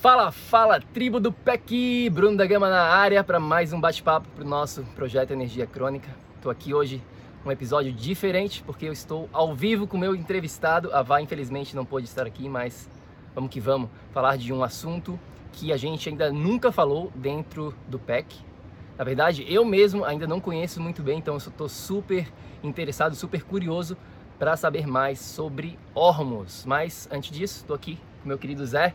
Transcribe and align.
Fala, 0.00 0.32
fala, 0.32 0.80
tribo 0.80 1.20
do 1.20 1.30
PEC! 1.30 2.08
Bruno 2.08 2.34
da 2.34 2.46
Gama 2.46 2.70
na 2.70 2.84
área 2.84 3.22
para 3.22 3.38
mais 3.38 3.70
um 3.74 3.78
bate-papo 3.78 4.26
para 4.30 4.42
o 4.42 4.48
nosso 4.48 4.82
projeto 4.96 5.32
Energia 5.32 5.66
Crônica. 5.66 6.08
Estou 6.36 6.50
aqui 6.50 6.72
hoje 6.72 7.02
um 7.44 7.52
episódio 7.52 7.92
diferente 7.92 8.62
porque 8.62 8.86
eu 8.86 8.94
estou 8.94 9.28
ao 9.30 9.54
vivo 9.54 9.86
com 9.86 9.98
o 9.98 10.00
meu 10.00 10.14
entrevistado. 10.14 10.90
A 10.94 11.02
Vá, 11.02 11.20
infelizmente, 11.20 11.76
não 11.76 11.84
pôde 11.84 12.06
estar 12.06 12.26
aqui, 12.26 12.48
mas 12.48 12.88
vamos 13.34 13.50
que 13.50 13.60
vamos 13.60 13.90
falar 14.10 14.38
de 14.38 14.54
um 14.54 14.64
assunto 14.64 15.20
que 15.52 15.70
a 15.70 15.76
gente 15.76 16.08
ainda 16.08 16.32
nunca 16.32 16.72
falou 16.72 17.12
dentro 17.14 17.74
do 17.86 17.98
PEC. 17.98 18.38
Na 18.96 19.04
verdade, 19.04 19.44
eu 19.52 19.66
mesmo 19.66 20.02
ainda 20.06 20.26
não 20.26 20.40
conheço 20.40 20.80
muito 20.80 21.02
bem, 21.02 21.18
então 21.18 21.34
eu 21.34 21.38
estou 21.38 21.68
super 21.68 22.26
interessado, 22.62 23.14
super 23.14 23.44
curioso 23.44 23.98
para 24.38 24.56
saber 24.56 24.86
mais 24.86 25.20
sobre 25.20 25.78
Ormos. 25.94 26.64
Mas 26.64 27.06
antes 27.12 27.30
disso, 27.30 27.58
estou 27.58 27.76
aqui 27.76 27.98
com 28.22 28.28
meu 28.28 28.38
querido 28.38 28.64
Zé. 28.64 28.94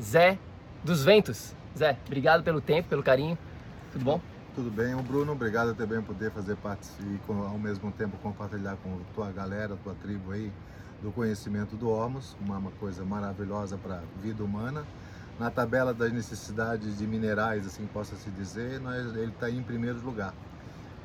Zé 0.00 0.38
dos 0.82 1.04
Ventos. 1.04 1.54
Zé, 1.76 1.96
obrigado 2.06 2.42
pelo 2.42 2.60
tempo, 2.60 2.88
pelo 2.88 3.02
carinho. 3.02 3.38
Tudo 3.92 4.04
bom? 4.04 4.20
Tudo 4.54 4.70
bem, 4.70 4.94
Bruno. 4.96 5.32
Obrigado 5.32 5.74
também 5.74 6.00
por 6.00 6.14
poder 6.14 6.30
fazer 6.30 6.56
parte 6.56 6.88
e 7.00 7.20
ao 7.28 7.58
mesmo 7.58 7.90
tempo 7.92 8.16
compartilhar 8.18 8.76
com 8.76 8.94
a 8.94 9.14
tua 9.14 9.32
galera, 9.32 9.74
a 9.74 9.76
tua 9.76 9.94
tribo 9.94 10.32
aí, 10.32 10.52
do 11.02 11.10
conhecimento 11.10 11.76
do 11.76 11.88
Hormos, 11.88 12.36
uma, 12.40 12.58
uma 12.58 12.70
coisa 12.72 13.04
maravilhosa 13.04 13.76
para 13.76 13.96
a 13.96 14.22
vida 14.22 14.42
humana. 14.42 14.84
Na 15.38 15.50
tabela 15.50 15.92
das 15.92 16.12
necessidades 16.12 16.98
de 16.98 17.06
minerais, 17.06 17.66
assim 17.66 17.86
possa 17.86 18.14
se 18.14 18.30
dizer, 18.30 18.80
nós, 18.80 19.14
ele 19.16 19.32
está 19.32 19.50
em 19.50 19.62
primeiro 19.62 20.00
lugar. 20.00 20.32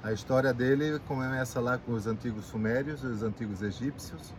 A 0.04 0.14
história 0.14 0.54
dele 0.54 1.00
começa 1.08 1.60
lá 1.60 1.78
com 1.78 1.94
os 1.94 2.06
antigos 2.06 2.46
sumérios, 2.46 3.04
os 3.04 3.24
antigos 3.24 3.62
egípcios, 3.62 4.32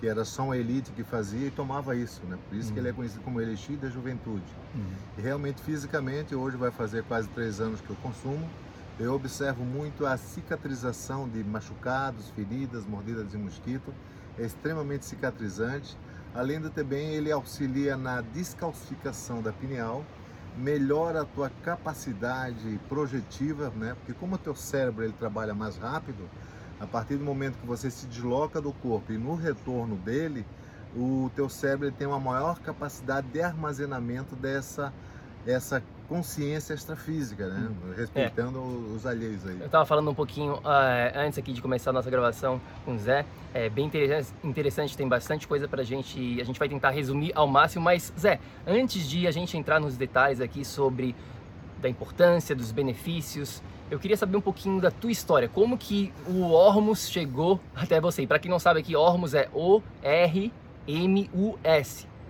que 0.00 0.06
era 0.06 0.24
só 0.24 0.44
uma 0.44 0.56
elite 0.56 0.92
que 0.92 1.02
fazia 1.02 1.48
e 1.48 1.50
tomava 1.50 1.96
isso, 1.96 2.22
né? 2.26 2.38
Por 2.48 2.56
isso 2.56 2.68
uhum. 2.68 2.74
que 2.74 2.80
ele 2.80 2.88
é 2.88 2.90
uhum. 2.90 2.96
conhecido 2.96 3.22
como 3.22 3.40
elixir 3.40 3.76
da 3.76 3.88
juventude. 3.88 4.44
Uhum. 4.74 4.92
E 5.16 5.20
realmente, 5.20 5.60
fisicamente, 5.62 6.34
hoje 6.34 6.56
vai 6.56 6.70
fazer 6.70 7.02
quase 7.04 7.28
três 7.28 7.60
anos 7.60 7.80
que 7.80 7.90
eu 7.90 7.96
consumo, 7.96 8.48
eu 8.98 9.14
observo 9.14 9.64
muito 9.64 10.04
a 10.04 10.16
cicatrização 10.16 11.28
de 11.28 11.44
machucados, 11.44 12.30
feridas, 12.30 12.84
mordidas 12.84 13.30
de 13.30 13.38
mosquito. 13.38 13.94
É 14.36 14.44
extremamente 14.44 15.04
cicatrizante. 15.04 15.96
Além 16.34 16.60
de 16.60 16.68
também, 16.70 17.10
ele 17.10 17.30
auxilia 17.30 17.96
na 17.96 18.20
descalcificação 18.20 19.40
da 19.40 19.52
pineal, 19.52 20.04
melhora 20.56 21.22
a 21.22 21.24
tua 21.24 21.48
capacidade 21.62 22.80
projetiva, 22.88 23.70
né? 23.76 23.94
Porque 23.94 24.12
como 24.12 24.34
o 24.34 24.38
teu 24.38 24.54
cérebro 24.54 25.04
ele 25.04 25.12
trabalha 25.12 25.54
mais 25.54 25.76
rápido, 25.76 26.28
a 26.80 26.86
partir 26.86 27.16
do 27.16 27.24
momento 27.24 27.58
que 27.58 27.66
você 27.66 27.90
se 27.90 28.06
desloca 28.06 28.60
do 28.60 28.72
corpo 28.72 29.12
e 29.12 29.18
no 29.18 29.34
retorno 29.34 29.96
dele, 29.96 30.46
o 30.96 31.30
teu 31.34 31.48
cérebro 31.48 31.90
tem 31.92 32.06
uma 32.06 32.20
maior 32.20 32.58
capacidade 32.60 33.26
de 33.28 33.40
armazenamento 33.40 34.34
dessa 34.36 34.92
essa 35.46 35.82
consciência 36.08 36.74
extrafísica, 36.74 37.46
né? 37.48 37.68
Hum. 37.70 37.94
Respeitando 37.96 38.58
é. 38.58 38.96
os 38.96 39.06
alheios 39.06 39.46
aí. 39.46 39.58
Eu 39.58 39.66
estava 39.66 39.84
falando 39.84 40.10
um 40.10 40.14
pouquinho 40.14 40.54
uh, 40.54 40.62
antes 41.14 41.38
aqui 41.38 41.52
de 41.52 41.62
começar 41.62 41.90
a 41.90 41.92
nossa 41.92 42.10
gravação 42.10 42.60
com 42.84 42.94
o 42.94 42.98
Zé. 42.98 43.24
É 43.52 43.68
bem 43.68 43.90
interessante, 44.42 44.96
tem 44.96 45.08
bastante 45.08 45.46
coisa 45.46 45.68
para 45.68 45.82
a 45.82 45.84
gente. 45.84 46.40
A 46.40 46.44
gente 46.44 46.58
vai 46.58 46.68
tentar 46.68 46.90
resumir 46.90 47.32
ao 47.34 47.46
máximo, 47.46 47.84
mas 47.84 48.12
Zé, 48.18 48.40
antes 48.66 49.08
de 49.08 49.26
a 49.26 49.30
gente 49.30 49.56
entrar 49.56 49.80
nos 49.80 49.96
detalhes 49.96 50.40
aqui 50.40 50.64
sobre 50.64 51.14
da 51.80 51.88
importância, 51.88 52.54
dos 52.56 52.72
benefícios, 52.72 53.62
eu 53.90 53.98
queria 53.98 54.16
saber 54.16 54.36
um 54.36 54.40
pouquinho 54.40 54.80
da 54.80 54.90
tua 54.90 55.10
história. 55.10 55.48
Como 55.48 55.76
que 55.78 56.12
o 56.26 56.50
Ormus 56.50 57.10
chegou 57.10 57.60
até 57.74 58.00
você? 58.00 58.26
Para 58.26 58.38
quem 58.38 58.50
não 58.50 58.58
sabe 58.58 58.80
aqui, 58.80 58.94
Ormus 58.96 59.34
é 59.34 59.48
O-R-M-U-S. 59.52 60.48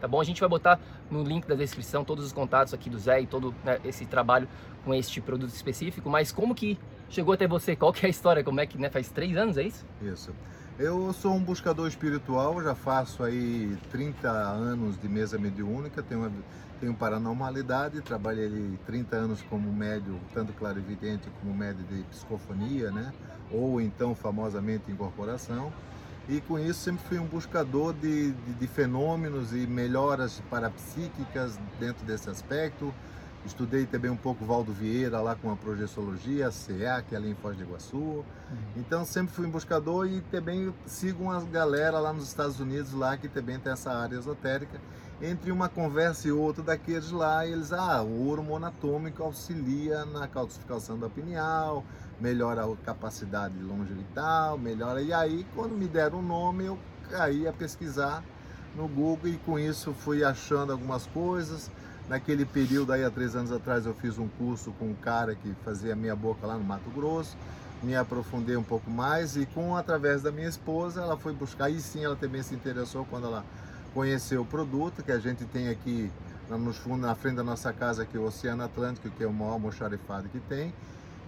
Tá 0.00 0.06
bom? 0.06 0.20
A 0.20 0.24
gente 0.24 0.40
vai 0.40 0.48
botar 0.48 0.78
no 1.10 1.24
link 1.24 1.46
da 1.46 1.54
descrição 1.54 2.04
todos 2.04 2.24
os 2.24 2.32
contatos 2.32 2.72
aqui 2.72 2.88
do 2.88 2.98
Zé 2.98 3.22
e 3.22 3.26
todo 3.26 3.52
né, 3.64 3.80
esse 3.84 4.06
trabalho 4.06 4.48
com 4.84 4.94
este 4.94 5.20
produto 5.20 5.50
específico. 5.50 6.08
Mas 6.08 6.30
como 6.30 6.54
que 6.54 6.78
chegou 7.08 7.34
até 7.34 7.48
você? 7.48 7.74
Qual 7.74 7.92
que 7.92 8.06
é 8.06 8.08
a 8.08 8.10
história? 8.10 8.44
Como 8.44 8.60
é 8.60 8.66
que, 8.66 8.78
né? 8.78 8.88
Faz 8.88 9.10
três 9.10 9.36
anos, 9.36 9.58
é 9.58 9.64
isso? 9.64 9.84
Isso. 10.00 10.32
Eu 10.78 11.12
sou 11.12 11.34
um 11.34 11.42
buscador 11.42 11.88
espiritual, 11.88 12.62
já 12.62 12.72
faço 12.72 13.24
aí 13.24 13.76
30 13.90 14.30
anos 14.30 14.96
de 14.96 15.08
mesa 15.08 15.36
mediúnica, 15.36 16.04
tenho, 16.04 16.32
tenho 16.78 16.94
paranormalidade, 16.94 18.00
trabalhei 18.00 18.78
30 18.86 19.16
anos 19.16 19.42
como 19.50 19.72
médio, 19.72 20.20
tanto 20.32 20.52
clarividente 20.52 21.28
como 21.40 21.52
médio 21.52 21.84
de 21.86 22.04
psicofonia, 22.04 22.92
né? 22.92 23.12
Ou 23.50 23.80
então 23.80 24.14
famosamente 24.14 24.88
incorporação. 24.88 25.72
E 26.28 26.40
com 26.42 26.56
isso 26.56 26.78
sempre 26.78 27.04
fui 27.08 27.18
um 27.18 27.26
buscador 27.26 27.92
de, 27.92 28.30
de, 28.30 28.52
de 28.52 28.66
fenômenos 28.68 29.52
e 29.52 29.66
melhoras 29.66 30.40
parapsíquicas 30.48 31.58
dentro 31.80 32.06
desse 32.06 32.30
aspecto, 32.30 32.94
Estudei 33.44 33.86
também 33.86 34.10
um 34.10 34.16
pouco 34.16 34.44
Valdo 34.44 34.72
Vieira 34.72 35.20
lá 35.20 35.34
com 35.34 35.50
a 35.50 35.56
projeciologia, 35.56 36.48
a 36.48 36.50
CA, 36.50 37.02
que 37.02 37.14
é 37.14 37.18
ali 37.18 37.30
em 37.30 37.34
Foz 37.34 37.56
do 37.56 37.62
Iguaçu. 37.62 37.96
Uhum. 37.96 38.24
Então 38.76 39.04
sempre 39.04 39.32
fui 39.32 39.46
um 39.46 39.50
buscador 39.50 40.06
e 40.06 40.20
também 40.22 40.74
sigo 40.86 41.24
uma 41.24 41.40
galera 41.44 41.98
lá 41.98 42.12
nos 42.12 42.26
Estados 42.28 42.60
Unidos 42.60 42.92
lá 42.92 43.16
que 43.16 43.28
também 43.28 43.58
tem 43.58 43.72
essa 43.72 43.92
área 43.92 44.16
esotérica. 44.16 44.80
Entre 45.20 45.50
uma 45.50 45.68
conversa 45.68 46.28
e 46.28 46.32
outra 46.32 46.62
daqueles 46.62 47.10
lá, 47.10 47.44
eles, 47.44 47.72
ah, 47.72 48.02
o 48.02 48.26
ouro 48.26 48.42
monatômico 48.42 49.22
auxilia 49.22 50.04
na 50.04 50.28
calcificação 50.28 50.96
da 50.96 51.08
pineal, 51.08 51.84
melhora 52.20 52.64
a 52.64 52.76
capacidade 52.76 53.58
longevital, 53.58 54.56
melhora. 54.56 55.02
E 55.02 55.12
aí, 55.12 55.44
quando 55.56 55.72
me 55.72 55.88
deram 55.88 56.20
o 56.20 56.22
nome, 56.22 56.66
eu 56.66 56.78
caí 57.10 57.48
a 57.48 57.52
pesquisar 57.52 58.22
no 58.76 58.86
Google 58.86 59.30
e 59.30 59.38
com 59.38 59.58
isso 59.58 59.92
fui 59.92 60.22
achando 60.22 60.70
algumas 60.70 61.06
coisas 61.06 61.68
Naquele 62.08 62.46
período 62.46 62.92
aí, 62.92 63.04
há 63.04 63.10
três 63.10 63.36
anos 63.36 63.52
atrás, 63.52 63.84
eu 63.84 63.92
fiz 63.92 64.18
um 64.18 64.28
curso 64.28 64.72
com 64.78 64.86
um 64.86 64.94
cara 64.94 65.34
que 65.34 65.54
fazia 65.62 65.94
minha 65.94 66.16
boca 66.16 66.46
lá 66.46 66.56
no 66.56 66.64
Mato 66.64 66.88
Grosso. 66.90 67.36
Me 67.82 67.94
aprofundei 67.94 68.56
um 68.56 68.62
pouco 68.62 68.90
mais 68.90 69.36
e 69.36 69.44
com 69.44 69.76
através 69.76 70.22
da 70.22 70.32
minha 70.32 70.48
esposa, 70.48 71.02
ela 71.02 71.18
foi 71.18 71.34
buscar. 71.34 71.68
E 71.68 71.78
sim, 71.80 72.02
ela 72.02 72.16
também 72.16 72.42
se 72.42 72.54
interessou 72.54 73.04
quando 73.04 73.26
ela 73.26 73.44
conheceu 73.92 74.40
o 74.40 74.44
produto 74.44 75.02
que 75.02 75.12
a 75.12 75.18
gente 75.18 75.44
tem 75.44 75.68
aqui 75.68 76.10
nos 76.48 76.78
fundos, 76.78 77.02
na 77.02 77.14
frente 77.14 77.36
da 77.36 77.44
nossa 77.44 77.74
casa, 77.74 78.06
que 78.06 78.16
é 78.16 78.20
o 78.20 78.24
Oceano 78.24 78.64
Atlântico, 78.64 79.10
que 79.10 79.22
é 79.22 79.26
o 79.26 79.32
maior 79.32 79.52
almoxarifado 79.52 80.30
que 80.30 80.40
tem. 80.40 80.72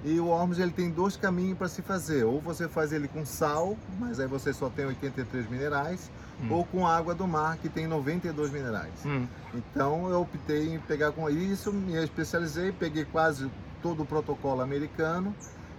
E 0.05 0.19
o 0.19 0.29
Ormus 0.29 0.58
ele 0.58 0.70
tem 0.70 0.91
dois 0.91 1.17
caminhos 1.17 1.58
para 1.58 1.69
se 1.69 1.82
fazer. 1.82 2.25
Ou 2.25 2.41
você 2.41 2.69
faz 2.69 2.93
ele 2.93 3.06
com 3.08 3.25
sal, 3.25 3.76
mas 3.99 4.19
aí 4.19 4.26
você 4.26 4.52
só 4.52 4.70
tem 4.70 4.87
83 4.87 5.49
minerais, 5.50 6.11
hum. 6.43 6.52
ou 6.52 6.64
com 6.64 6.87
água 6.87 7.14
do 7.14 7.26
mar, 7.26 7.58
que 7.58 7.69
tem 7.69 7.87
92 7.87 8.50
minerais. 8.50 8.93
Hum. 9.05 9.26
Então 9.55 10.08
eu 10.08 10.23
optei 10.23 10.75
em 10.75 10.79
pegar 10.79 11.12
com 11.12 11.29
isso, 11.29 11.73
me 11.73 12.02
especializei, 12.02 12.73
peguei 12.73 13.05
quase 13.05 13.50
todo 13.82 14.02
o 14.02 14.06
protocolo 14.06 14.61
americano 14.61 15.35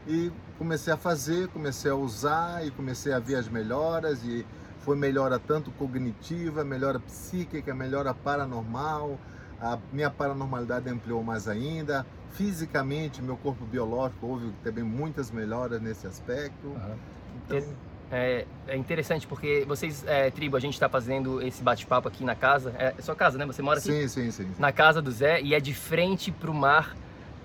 e 0.08 0.32
comecei 0.58 0.94
a 0.94 0.98
fazer, 0.98 1.48
comecei 1.50 1.92
a 1.92 1.96
usar 1.96 2.66
e 2.66 2.72
comecei 2.72 3.14
a 3.14 3.20
ver 3.20 3.36
as 3.36 3.48
melhoras 3.48 4.24
e 4.24 4.46
foi 4.80 4.96
melhora 4.96 5.40
tanto 5.40 5.72
cognitiva, 5.72 6.64
melhora 6.64 7.00
psíquica, 7.00 7.74
melhora 7.74 8.14
paranormal, 8.14 9.20
a 9.60 9.78
minha 9.94 10.10
paranormalidade 10.10 10.90
ampliou 10.90 11.24
mais 11.24 11.48
ainda, 11.48 12.06
fisicamente, 12.34 13.22
meu 13.22 13.38
corpo 13.38 13.66
biológico, 13.66 14.26
houve 14.26 14.52
também 14.64 14.84
muitas 14.84 15.32
melhoras 15.32 15.82
nesse 15.82 16.08
aspecto. 16.08 16.68
Uhum. 16.68 16.96
Então... 17.46 17.92
É, 18.14 18.46
é, 18.68 18.76
interessante 18.76 19.26
porque 19.26 19.64
vocês, 19.66 20.04
é, 20.06 20.30
tribo, 20.30 20.58
a 20.58 20.60
gente 20.60 20.74
está 20.74 20.90
fazendo 20.90 21.42
esse 21.42 21.64
bate-papo 21.64 22.10
aqui 22.10 22.26
na 22.26 22.36
casa. 22.36 22.76
É, 22.78 22.94
é 22.98 23.02
sua 23.02 23.16
casa, 23.16 23.38
né? 23.38 23.46
Você 23.46 23.62
mora 23.62 23.80
aqui? 23.80 23.88
Sim, 23.88 24.08
sim, 24.10 24.32
sim. 24.32 24.52
Na 24.60 24.72
casa 24.74 25.02
do 25.02 25.10
Zé 25.10 25.42
e 25.42 25.54
é 25.54 25.62
de 25.62 25.74
frente 25.74 26.30
para 26.30 26.52
o 26.52 26.54
mar 26.54 26.94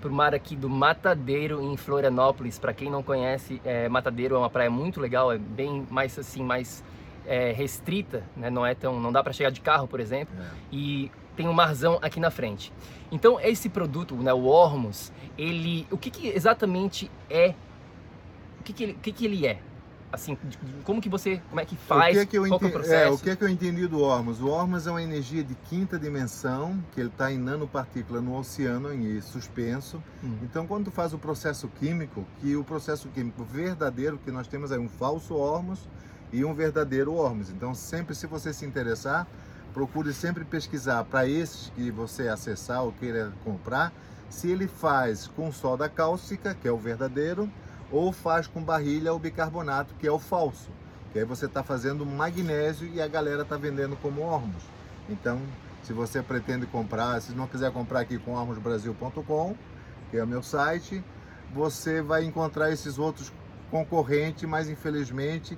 pro 0.01 0.11
mar 0.11 0.33
aqui 0.33 0.55
do 0.55 0.69
Matadeiro 0.69 1.61
em 1.61 1.75
Florianópolis. 1.75 2.59
Para 2.59 2.73
quem 2.73 2.89
não 2.89 3.01
conhece, 3.01 3.61
é, 3.65 3.89
Matadeiro 3.89 4.35
é 4.35 4.37
uma 4.37 4.49
praia 4.49 4.69
muito 4.69 4.99
legal, 4.99 5.31
é 5.31 5.37
bem 5.37 5.85
mais 5.89 6.17
assim, 6.19 6.43
mais 6.43 6.83
é, 7.25 7.51
restrita, 7.51 8.23
né? 8.35 8.49
Não 8.49 8.65
é 8.65 8.75
tão, 8.75 8.99
não 8.99 9.11
dá 9.11 9.23
para 9.23 9.33
chegar 9.33 9.49
de 9.49 9.61
carro, 9.61 9.87
por 9.87 9.99
exemplo. 9.99 10.35
É. 10.39 10.45
E 10.71 11.11
tem 11.37 11.47
um 11.47 11.53
marzão 11.53 11.97
aqui 12.01 12.19
na 12.19 12.29
frente. 12.29 12.73
Então 13.09 13.39
esse 13.39 13.69
produto, 13.69 14.15
né, 14.15 14.33
o 14.33 14.45
Ormus, 14.45 15.13
ele, 15.37 15.87
o 15.89 15.97
que, 15.97 16.11
que 16.11 16.27
exatamente 16.27 17.09
é? 17.29 17.53
O 18.59 18.63
que 18.63 18.73
que 18.73 18.83
ele, 18.83 18.93
o 18.93 18.99
que 18.99 19.11
que 19.13 19.25
ele 19.25 19.47
é? 19.47 19.61
assim, 20.11 20.37
como 20.83 21.01
que 21.01 21.09
você, 21.09 21.41
como 21.49 21.59
é 21.59 21.65
que 21.65 21.75
faz, 21.75 22.15
o 22.15 22.19
que 22.19 22.19
é 22.19 22.25
que 22.25 22.37
eu 22.37 22.47
qual 22.47 22.59
é 22.61 22.65
o 22.65 22.71
processo? 22.71 22.93
É, 22.93 23.09
o 23.09 23.17
que 23.17 23.29
é 23.29 23.35
que 23.35 23.43
eu 23.43 23.49
entendi 23.49 23.87
do 23.87 23.99
Ormus? 23.99 24.39
O 24.41 24.47
Ormus 24.47 24.87
é 24.87 24.91
uma 24.91 25.01
energia 25.01 25.43
de 25.43 25.53
quinta 25.69 25.99
dimensão, 25.99 26.81
que 26.93 26.99
ele 26.99 27.09
está 27.09 27.31
em 27.31 27.37
nanopartícula 27.37 28.21
no 28.21 28.37
oceano 28.37 28.93
em 28.93 29.19
suspenso. 29.21 30.01
Hum. 30.23 30.37
Então, 30.43 30.65
quando 30.65 30.85
tu 30.85 30.91
faz 30.91 31.13
o 31.13 31.17
processo 31.17 31.67
químico, 31.79 32.25
que 32.39 32.55
o 32.55 32.63
processo 32.63 33.09
químico 33.09 33.43
verdadeiro, 33.43 34.17
que 34.17 34.31
nós 34.31 34.47
temos 34.47 34.71
aí 34.71 34.79
um 34.79 34.89
falso 34.89 35.35
Ormus 35.35 35.87
e 36.31 36.43
um 36.43 36.53
verdadeiro 36.53 37.13
Ormus. 37.13 37.49
Então, 37.49 37.73
sempre 37.73 38.15
se 38.15 38.27
você 38.27 38.53
se 38.53 38.65
interessar, 38.65 39.27
procure 39.77 40.11
sempre 40.11 40.43
pesquisar 40.43 41.03
para 41.03 41.29
esses 41.29 41.69
que 41.75 41.91
você 41.91 42.27
acessar 42.27 42.83
ou 42.83 42.91
queira 42.91 43.31
comprar, 43.45 43.93
se 44.27 44.49
ele 44.49 44.67
faz 44.67 45.27
com 45.27 45.51
soda 45.51 45.87
cáustica, 45.87 46.55
que 46.59 46.67
é 46.67 46.71
o 46.71 46.79
verdadeiro, 46.79 47.47
ou 47.91 48.11
faz 48.11 48.47
com 48.47 48.59
barrilha 48.59 49.13
ou 49.13 49.19
bicarbonato, 49.19 49.93
que 49.99 50.07
é 50.07 50.11
o 50.11 50.17
falso. 50.17 50.71
Que 51.13 51.19
aí 51.19 51.25
você 51.25 51.45
está 51.45 51.61
fazendo 51.61 52.03
magnésio 52.07 52.89
e 52.91 52.99
a 52.99 53.07
galera 53.07 53.43
está 53.43 53.55
vendendo 53.55 53.95
como 53.97 54.23
Ormus. 54.23 54.63
Então, 55.07 55.39
se 55.83 55.93
você 55.93 56.23
pretende 56.23 56.65
comprar, 56.65 57.21
se 57.21 57.33
não 57.33 57.45
quiser 57.45 57.71
comprar 57.71 57.99
aqui 57.99 58.17
com 58.17 58.33
ormusbrasil.com, 58.33 59.55
que 60.09 60.17
é 60.17 60.23
o 60.23 60.27
meu 60.27 60.41
site, 60.41 61.03
você 61.53 62.01
vai 62.01 62.23
encontrar 62.23 62.71
esses 62.71 62.97
outros 62.97 63.31
concorrentes, 63.69 64.49
mas 64.49 64.69
infelizmente 64.69 65.55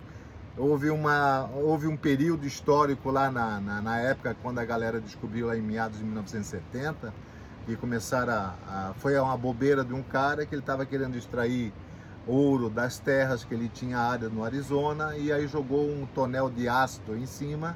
houve, 0.57 0.89
uma, 0.89 1.49
houve 1.55 1.87
um 1.87 1.97
período 1.97 2.45
histórico 2.45 3.11
lá 3.11 3.31
na, 3.31 3.59
na, 3.59 3.81
na 3.81 3.99
época, 3.99 4.35
quando 4.41 4.59
a 4.59 4.65
galera 4.65 4.99
descobriu 4.99 5.47
lá 5.47 5.57
em 5.57 5.61
meados 5.61 5.97
de 5.97 6.03
1970, 6.03 7.13
e 7.67 7.75
começaram 7.75 8.33
a, 8.33 8.55
a 8.67 8.93
foi 8.95 9.17
uma 9.19 9.37
bobeira 9.37 9.83
de 9.83 9.93
um 9.93 10.01
cara 10.01 10.45
que 10.45 10.55
ele 10.55 10.61
estava 10.61 10.85
querendo 10.85 11.15
extrair 11.15 11.71
ouro 12.27 12.69
das 12.69 12.99
terras 12.99 13.43
que 13.43 13.53
ele 13.53 13.69
tinha 13.69 13.97
área 13.97 14.29
no 14.29 14.43
Arizona 14.43 15.17
e 15.17 15.31
aí 15.31 15.47
jogou 15.47 15.89
um 15.89 16.05
tonel 16.13 16.49
de 16.49 16.67
ácido 16.67 17.15
em 17.15 17.25
cima 17.25 17.75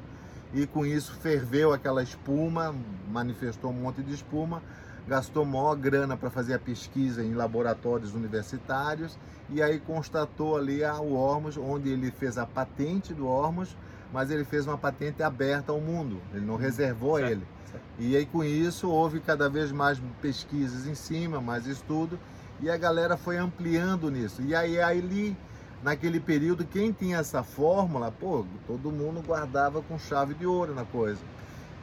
e 0.52 0.66
com 0.66 0.86
isso 0.86 1.12
ferveu 1.14 1.72
aquela 1.72 2.02
espuma, 2.02 2.74
manifestou 3.10 3.70
um 3.70 3.74
monte 3.74 4.02
de 4.02 4.14
espuma, 4.14 4.62
gastou 5.06 5.44
maior 5.44 5.76
grana 5.76 6.16
para 6.16 6.30
fazer 6.30 6.54
a 6.54 6.58
pesquisa 6.58 7.22
em 7.22 7.34
laboratórios 7.34 8.14
universitários 8.14 9.18
e 9.50 9.62
aí 9.62 9.78
constatou 9.78 10.56
ali 10.56 10.82
o 10.82 11.14
Ormus, 11.14 11.56
onde 11.56 11.90
ele 11.90 12.10
fez 12.10 12.38
a 12.38 12.46
patente 12.46 13.12
do 13.12 13.26
Ormus, 13.26 13.76
mas 14.12 14.30
ele 14.30 14.44
fez 14.44 14.66
uma 14.66 14.78
patente 14.78 15.22
aberta 15.22 15.72
ao 15.72 15.80
mundo, 15.80 16.20
ele 16.32 16.46
não 16.46 16.56
reservou 16.56 17.18
certo, 17.18 17.30
ele. 17.30 17.46
Certo. 17.70 17.84
E 17.98 18.16
aí 18.16 18.24
com 18.24 18.42
isso 18.42 18.88
houve 18.88 19.20
cada 19.20 19.48
vez 19.48 19.70
mais 19.70 20.00
pesquisas 20.22 20.86
em 20.86 20.94
cima, 20.94 21.40
mais 21.40 21.66
estudo 21.66 22.18
e 22.60 22.70
a 22.70 22.76
galera 22.76 23.16
foi 23.16 23.36
ampliando 23.36 24.10
nisso. 24.10 24.40
E 24.42 24.54
aí 24.54 24.80
ali 24.80 25.36
naquele 25.82 26.18
período 26.18 26.64
quem 26.64 26.92
tinha 26.92 27.18
essa 27.18 27.42
fórmula, 27.42 28.10
pô, 28.10 28.46
todo 28.66 28.90
mundo 28.90 29.20
guardava 29.20 29.82
com 29.82 29.98
chave 29.98 30.32
de 30.32 30.46
ouro 30.46 30.74
na 30.74 30.84
coisa. 30.84 31.20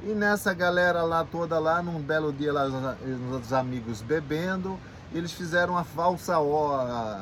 E 0.03 0.13
nessa 0.13 0.51
galera 0.51 1.03
lá 1.03 1.23
toda 1.23 1.59
lá, 1.59 1.81
num 1.83 2.01
belo 2.01 2.33
dia 2.33 2.51
lá 2.51 2.65
os 2.65 3.53
amigos 3.53 4.01
bebendo, 4.01 4.79
eles 5.13 5.31
fizeram 5.31 5.73
uma 5.73 5.83
falsa 5.83 6.37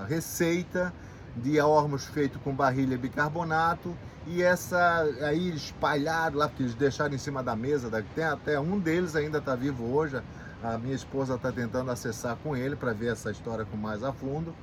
receita 0.08 0.94
de 1.36 1.60
ormos 1.60 2.06
feito 2.06 2.40
com 2.40 2.54
barrilha 2.56 2.98
bicarbonato 2.98 3.94
e 4.26 4.42
essa 4.42 5.02
aí 5.22 5.50
espalhado 5.50 6.38
lá, 6.38 6.48
porque 6.48 6.64
eles 6.64 6.74
deixaram 6.74 7.14
em 7.14 7.18
cima 7.18 7.44
da 7.44 7.54
mesa, 7.54 7.90
tem 8.16 8.24
até 8.24 8.58
um 8.58 8.80
deles 8.80 9.14
ainda 9.14 9.40
está 9.40 9.56
vivo 9.56 9.94
hoje, 9.94 10.22
a 10.64 10.78
minha 10.78 10.96
esposa 10.96 11.36
está 11.36 11.52
tentando 11.52 11.92
acessar 11.92 12.38
com 12.38 12.56
ele 12.56 12.78
para 12.78 12.94
ver 12.94 13.12
essa 13.12 13.30
história 13.30 13.66
com 13.66 13.76
mais 13.76 14.04
a 14.04 14.14
fundo, 14.14 14.56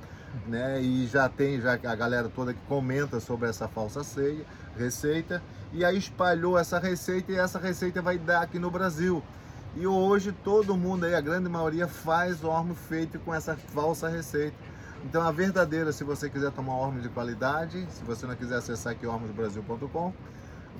né? 0.47 0.81
E 0.81 1.07
já 1.07 1.29
tem 1.29 1.61
já 1.61 1.73
a 1.75 1.95
galera 1.95 2.31
toda 2.35 2.55
que 2.55 2.61
comenta 2.67 3.21
sobre 3.21 3.49
essa 3.49 3.69
falsa 3.69 4.03
ceia, 4.03 4.45
receita 4.77 5.43
e 5.77 5.85
aí 5.85 5.99
espalhou 5.99 6.59
essa 6.59 6.79
receita 6.79 7.31
e 7.31 7.37
essa 7.37 7.59
receita 7.59 8.01
vai 8.01 8.17
dar 8.17 8.41
aqui 8.41 8.59
no 8.59 8.71
Brasil. 8.71 9.23
E 9.77 9.87
hoje 9.87 10.33
todo 10.33 10.75
mundo 10.75 11.05
aí, 11.05 11.15
a 11.15 11.21
grande 11.21 11.51
maioria 11.51 11.87
faz 11.87 12.43
ormo 12.43 12.75
feito 12.75 13.19
com 13.19 13.35
essa 13.35 13.55
falsa 13.55 14.09
receita. 14.09 14.57
Então 15.05 15.21
a 15.21 15.31
verdadeira, 15.31 15.93
se 15.93 16.03
você 16.03 16.31
quiser 16.31 16.51
tomar 16.51 16.73
ormo 16.73 16.99
de 16.99 17.11
qualidade, 17.11 17.87
se 17.91 18.03
você 18.05 18.27
não 18.27 18.35
quiser 18.35 18.57
acessar 18.57 18.95
aqui 18.95 19.07
ormosbrasil.com, 19.07 20.15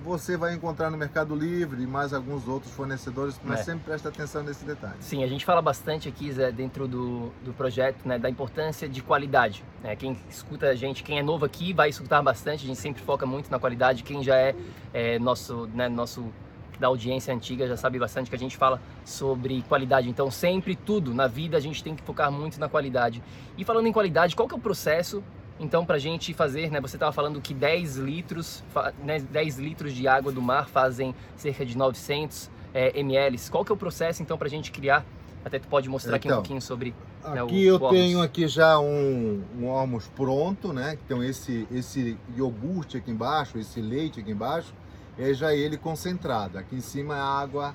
você 0.05 0.37
vai 0.37 0.55
encontrar 0.55 0.91
no 0.91 0.97
Mercado 0.97 1.35
Livre 1.35 1.83
e 1.83 1.87
mais 1.87 2.13
alguns 2.13 2.47
outros 2.47 2.73
fornecedores, 2.73 3.41
mas 3.45 3.61
é. 3.61 3.63
sempre 3.65 3.85
presta 3.85 4.09
atenção 4.09 4.43
nesse 4.43 4.65
detalhe. 4.65 4.97
Sim, 5.01 5.25
a 5.25 5.27
gente 5.27 5.45
fala 5.45 5.63
bastante 5.63 6.09
aqui, 6.09 6.33
Zé, 6.33 6.51
dentro 6.53 6.87
do, 6.87 7.33
do 7.45 7.53
projeto, 7.53 8.07
né, 8.07 8.19
da 8.19 8.31
importância 8.31 8.89
de 8.89 9.03
qualidade. 9.03 9.65
Né? 9.83 9.97
Quem 9.97 10.17
escuta 10.29 10.69
a 10.69 10.75
gente, 10.75 11.03
quem 11.03 11.19
é 11.19 11.23
novo 11.23 11.45
aqui, 11.45 11.73
vai 11.73 11.89
escutar 11.89 12.23
bastante, 12.23 12.65
a 12.65 12.67
gente 12.69 12.81
sempre 12.81 13.03
foca 13.03 13.27
muito 13.27 13.51
na 13.51 13.59
qualidade. 13.59 14.03
Quem 14.03 14.23
já 14.23 14.37
é, 14.37 14.55
é 14.93 15.19
nosso, 15.19 15.69
né, 15.75 15.89
nosso 15.89 16.33
da 16.79 16.89
audiência 16.89 17.33
antiga 17.33 17.67
já 17.67 17.77
sabe 17.77 17.99
bastante 17.99 18.29
que 18.29 18.37
a 18.37 18.39
gente 18.39 18.57
fala 18.57 18.81
sobre 19.05 19.63
qualidade. 19.63 20.09
Então, 20.09 20.31
sempre 20.31 20.77
tudo 20.77 21.15
na 21.15 21.27
vida 21.27 21.57
a 21.57 21.61
gente 21.61 21.83
tem 21.83 21.95
que 21.95 22.03
focar 22.03 22.31
muito 22.31 22.61
na 22.61 22.69
qualidade. 22.69 23.23
E 23.57 23.65
falando 23.65 23.87
em 23.87 23.93
qualidade, 23.93 24.37
qual 24.37 24.49
que 24.49 24.55
é 24.55 24.59
o 24.59 24.61
processo 24.61 25.23
então, 25.59 25.87
para 25.87 25.97
a 25.97 25.99
gente 25.99 26.35
fazer, 26.35 26.71
né, 26.71 26.81
você 26.81 26.97
estava 26.97 27.13
falando 27.13 27.41
que 27.41 27.55
10 27.55 27.97
litros, 27.97 28.63
né, 29.03 29.19
10 29.19 29.59
litros 29.59 29.93
de 29.95 30.07
água 30.07 30.31
do 30.31 30.43
mar 30.43 30.69
fazem 30.69 31.15
cerca 31.37 31.65
de 31.65 31.77
900 31.77 32.51
é, 32.75 32.99
ml. 32.99 33.39
Qual 33.51 33.65
que 33.65 33.73
é 33.73 33.75
o 33.75 33.79
processo, 33.79 34.23
então, 34.23 34.37
para 34.37 34.49
a 34.49 34.51
gente 34.51 34.71
criar? 34.71 35.05
Até 35.45 35.59
tu 35.59 35.69
pode 35.69 35.89
mostrar 35.89 36.17
então, 36.17 36.19
aqui 36.19 36.27
um 36.27 36.31
então, 36.31 36.43
pouquinho 36.43 36.61
sobre 36.61 36.95
né, 37.25 37.43
Aqui 37.43 37.65
eu 37.65 37.77
o 37.77 37.89
tenho 37.89 38.21
aqui 38.21 38.49
já 38.49 38.79
um, 38.81 39.43
um 39.57 39.99
pronto, 40.15 40.73
né? 40.73 40.99
Então 41.05 41.23
esse, 41.23 41.67
esse 41.71 42.19
iogurte 42.37 42.97
aqui 42.97 43.13
embaixo, 43.13 43.57
esse 43.57 43.81
leite 43.81 44.21
aqui 44.21 44.33
embaixo, 44.33 44.75
é 45.17 45.33
já 45.33 45.55
ele 45.55 45.77
concentrado. 45.77 46.59
Aqui 46.59 46.75
em 46.75 46.81
cima 46.81 47.17
é 47.17 47.21
a 47.21 47.25
água 47.25 47.75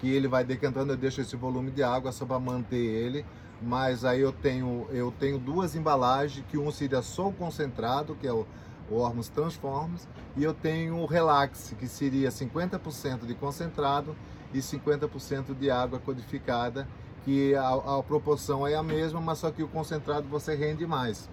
que 0.00 0.10
ele 0.10 0.26
vai 0.26 0.44
decantando, 0.44 0.92
eu 0.92 0.96
deixo 0.96 1.20
esse 1.20 1.36
volume 1.36 1.70
de 1.70 1.82
água 1.82 2.10
só 2.10 2.26
para 2.26 2.40
manter 2.40 2.76
ele 2.76 3.24
mas 3.62 4.04
aí 4.04 4.20
eu 4.20 4.32
tenho, 4.32 4.86
eu 4.90 5.12
tenho 5.18 5.38
duas 5.38 5.74
embalagens, 5.76 6.44
que 6.48 6.58
um 6.58 6.70
seria 6.70 7.02
só 7.02 7.28
o 7.28 7.32
concentrado, 7.32 8.16
que 8.16 8.26
é 8.26 8.32
o, 8.32 8.46
o 8.90 8.96
Ormus 8.96 9.28
Transforms, 9.28 10.08
e 10.36 10.42
eu 10.42 10.52
tenho 10.52 10.98
o 10.98 11.06
Relax, 11.06 11.74
que 11.78 11.86
seria 11.86 12.30
50% 12.30 13.26
de 13.26 13.34
concentrado 13.34 14.16
e 14.52 14.58
50% 14.58 15.54
de 15.54 15.70
água 15.70 15.98
codificada, 15.98 16.88
que 17.24 17.54
a, 17.54 17.68
a, 17.68 18.02
proporção 18.02 18.66
é 18.66 18.74
a 18.74 18.82
mesma, 18.82 19.20
mas 19.20 19.38
só 19.38 19.50
que 19.50 19.62
o 19.62 19.68
concentrado 19.68 20.26
você 20.28 20.54
rende 20.54 20.86
mais. 20.86 21.30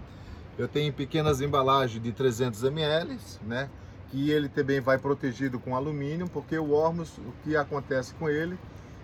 Eu 0.58 0.68
tenho 0.68 0.94
pequenas 0.94 1.42
embalagens 1.42 2.02
de 2.02 2.12
300 2.12 2.64
ml, 2.64 3.18
né? 3.42 3.70
Que 4.10 4.30
ele 4.30 4.50
também 4.50 4.80
vai 4.80 4.98
protegido 4.98 5.60
com 5.60 5.76
alumínio, 5.76 6.28
porque 6.30 6.58
o 6.58 6.72
Ormus, 6.72 7.18
o 7.18 7.34
que 7.44 7.56
acontece 7.56 8.14
com 8.16 8.30
ele, 8.30 8.58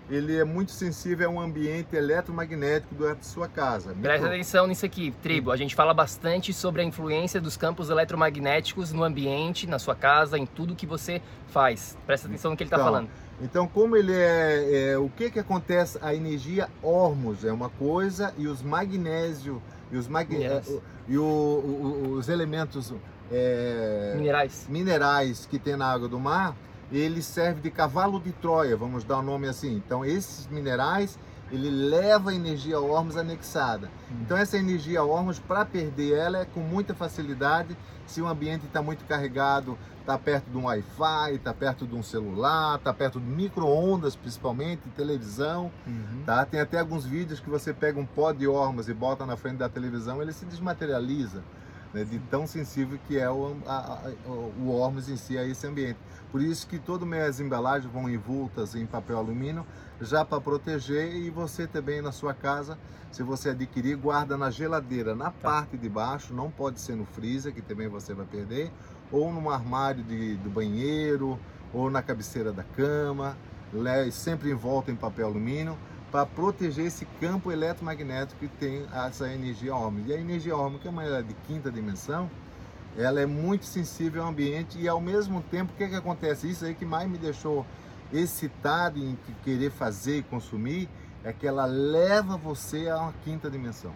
ele 0.08 0.36
é 0.36 0.44
muito 0.44 0.70
sensível 0.70 1.28
a 1.28 1.32
um 1.32 1.40
ambiente 1.40 1.96
eletromagnético 1.96 2.94
durante 2.94 3.26
sua 3.26 3.48
casa. 3.48 3.94
Presta 4.00 4.28
atenção 4.28 4.66
nisso 4.66 4.86
aqui, 4.86 5.12
tribo. 5.22 5.50
A 5.50 5.56
gente 5.56 5.74
fala 5.74 5.92
bastante 5.92 6.52
sobre 6.52 6.82
a 6.82 6.84
influência 6.84 7.40
dos 7.40 7.56
campos 7.56 7.90
eletromagnéticos 7.90 8.92
no 8.92 9.02
ambiente, 9.02 9.66
na 9.66 9.78
sua 9.78 9.96
casa, 9.96 10.38
em 10.38 10.46
tudo 10.46 10.76
que 10.76 10.86
você 10.86 11.20
faz. 11.48 11.96
Presta 12.06 12.28
atenção 12.28 12.52
no 12.52 12.56
que 12.56 12.62
ele 12.62 12.68
está 12.68 12.76
então, 12.76 12.86
falando. 12.86 13.08
Então, 13.40 13.66
como 13.66 13.96
ele 13.96 14.14
é, 14.14 14.92
é, 14.92 14.98
o 14.98 15.08
que 15.08 15.30
que 15.30 15.38
acontece? 15.38 15.98
A 16.00 16.14
energia 16.14 16.68
Ormus 16.82 17.44
é 17.44 17.52
uma 17.52 17.68
coisa 17.68 18.32
e 18.38 18.46
os 18.46 18.62
magnésio 18.62 19.60
e 19.90 19.96
os 19.96 20.08
mag... 20.08 20.32
yes. 20.34 20.80
e 21.08 21.18
o, 21.18 21.22
o, 21.22 22.12
os 22.12 22.28
elementos 22.28 22.94
é, 23.30 24.14
minerais 24.16 24.66
minerais 24.68 25.46
que 25.46 25.58
tem 25.58 25.76
na 25.76 25.86
água 25.86 26.08
do 26.08 26.18
mar 26.18 26.56
ele 26.90 27.22
serve 27.22 27.60
de 27.60 27.70
cavalo 27.70 28.20
de 28.20 28.32
Troia, 28.32 28.76
vamos 28.76 29.04
dar 29.04 29.16
o 29.16 29.20
um 29.20 29.24
nome 29.24 29.48
assim. 29.48 29.74
Então, 29.76 30.04
esses 30.04 30.46
minerais, 30.46 31.18
ele 31.50 31.70
leva 31.70 32.30
a 32.30 32.34
energia 32.34 32.80
Ormus 32.80 33.16
anexada. 33.16 33.88
Hum. 34.10 34.22
Então 34.22 34.36
essa 34.36 34.56
energia 34.56 35.02
Ormus, 35.02 35.38
para 35.38 35.64
perder 35.64 36.14
ela, 36.14 36.38
é 36.38 36.44
com 36.44 36.60
muita 36.60 36.94
facilidade. 36.94 37.76
Se 38.06 38.20
o 38.20 38.26
ambiente 38.26 38.66
está 38.66 38.82
muito 38.82 39.04
carregado, 39.04 39.78
está 40.00 40.16
perto 40.18 40.50
de 40.50 40.56
um 40.56 40.64
Wi-Fi, 40.64 41.34
está 41.34 41.52
perto 41.52 41.86
de 41.86 41.94
um 41.94 42.02
celular, 42.02 42.76
está 42.76 42.92
perto 42.92 43.20
de 43.20 43.26
micro-ondas, 43.26 44.14
principalmente, 44.14 44.82
televisão. 44.96 45.70
Uhum. 45.86 46.22
Tá? 46.24 46.44
Tem 46.44 46.60
até 46.60 46.78
alguns 46.78 47.04
vídeos 47.04 47.40
que 47.40 47.50
você 47.50 47.72
pega 47.72 47.98
um 47.98 48.06
pó 48.06 48.32
de 48.32 48.46
Ormus 48.46 48.88
e 48.88 48.94
bota 48.94 49.26
na 49.26 49.36
frente 49.36 49.56
da 49.56 49.68
televisão, 49.68 50.20
ele 50.22 50.32
se 50.32 50.44
desmaterializa. 50.44 51.42
Né, 51.96 52.04
de 52.04 52.18
tão 52.18 52.46
sensível 52.46 52.98
que 53.08 53.18
é 53.18 53.30
o, 53.30 53.56
a, 53.66 53.72
a, 53.72 54.30
o 54.30 54.68
Ormus 54.68 55.08
em 55.08 55.16
si 55.16 55.38
a 55.38 55.44
esse 55.46 55.66
ambiente. 55.66 55.98
Por 56.30 56.42
isso 56.42 56.66
que 56.66 56.78
todo 56.78 57.06
as 57.14 57.40
embalagens 57.40 57.90
vão 57.90 58.06
envoltas 58.06 58.74
em 58.74 58.84
papel 58.84 59.16
alumínio, 59.16 59.64
já 59.98 60.22
para 60.22 60.38
proteger 60.38 61.16
e 61.16 61.30
você 61.30 61.66
também 61.66 62.02
na 62.02 62.12
sua 62.12 62.34
casa, 62.34 62.76
se 63.10 63.22
você 63.22 63.48
adquirir, 63.48 63.96
guarda 63.96 64.36
na 64.36 64.50
geladeira, 64.50 65.14
na 65.14 65.30
tá. 65.30 65.40
parte 65.40 65.78
de 65.78 65.88
baixo, 65.88 66.34
não 66.34 66.50
pode 66.50 66.80
ser 66.80 66.96
no 66.96 67.06
freezer, 67.06 67.54
que 67.54 67.62
também 67.62 67.88
você 67.88 68.12
vai 68.12 68.26
perder, 68.26 68.70
ou 69.10 69.32
no 69.32 69.48
armário 69.48 70.04
de, 70.04 70.36
do 70.36 70.50
banheiro, 70.50 71.38
ou 71.72 71.88
na 71.88 72.02
cabeceira 72.02 72.52
da 72.52 72.62
cama, 72.62 73.38
sempre 74.12 74.50
envolta 74.50 74.90
em 74.90 74.96
papel 74.96 75.28
alumínio, 75.28 75.78
para 76.16 76.24
proteger 76.24 76.86
esse 76.86 77.04
campo 77.20 77.52
eletromagnético 77.52 78.40
que 78.40 78.48
tem 78.48 78.86
essa 79.06 79.30
energia 79.30 79.74
órmica. 79.74 80.12
E 80.12 80.16
a 80.16 80.18
energia 80.18 80.56
órmica, 80.56 80.84
como 80.84 81.02
ela 81.02 81.18
é 81.18 81.22
de 81.22 81.34
quinta 81.46 81.70
dimensão, 81.70 82.30
ela 82.96 83.20
é 83.20 83.26
muito 83.26 83.66
sensível 83.66 84.22
ao 84.22 84.30
ambiente 84.30 84.78
e 84.78 84.88
ao 84.88 84.98
mesmo 84.98 85.42
tempo, 85.42 85.74
o 85.74 85.76
que, 85.76 85.84
é 85.84 85.88
que 85.88 85.94
acontece? 85.94 86.48
Isso 86.48 86.64
aí 86.64 86.74
que 86.74 86.86
mais 86.86 87.06
me 87.06 87.18
deixou 87.18 87.66
excitado 88.10 88.98
em 88.98 89.18
querer 89.44 89.70
fazer 89.70 90.20
e 90.20 90.22
consumir, 90.22 90.88
é 91.22 91.34
que 91.34 91.46
ela 91.46 91.66
leva 91.66 92.38
você 92.38 92.88
a 92.88 92.96
uma 92.98 93.14
quinta 93.22 93.50
dimensão. 93.50 93.92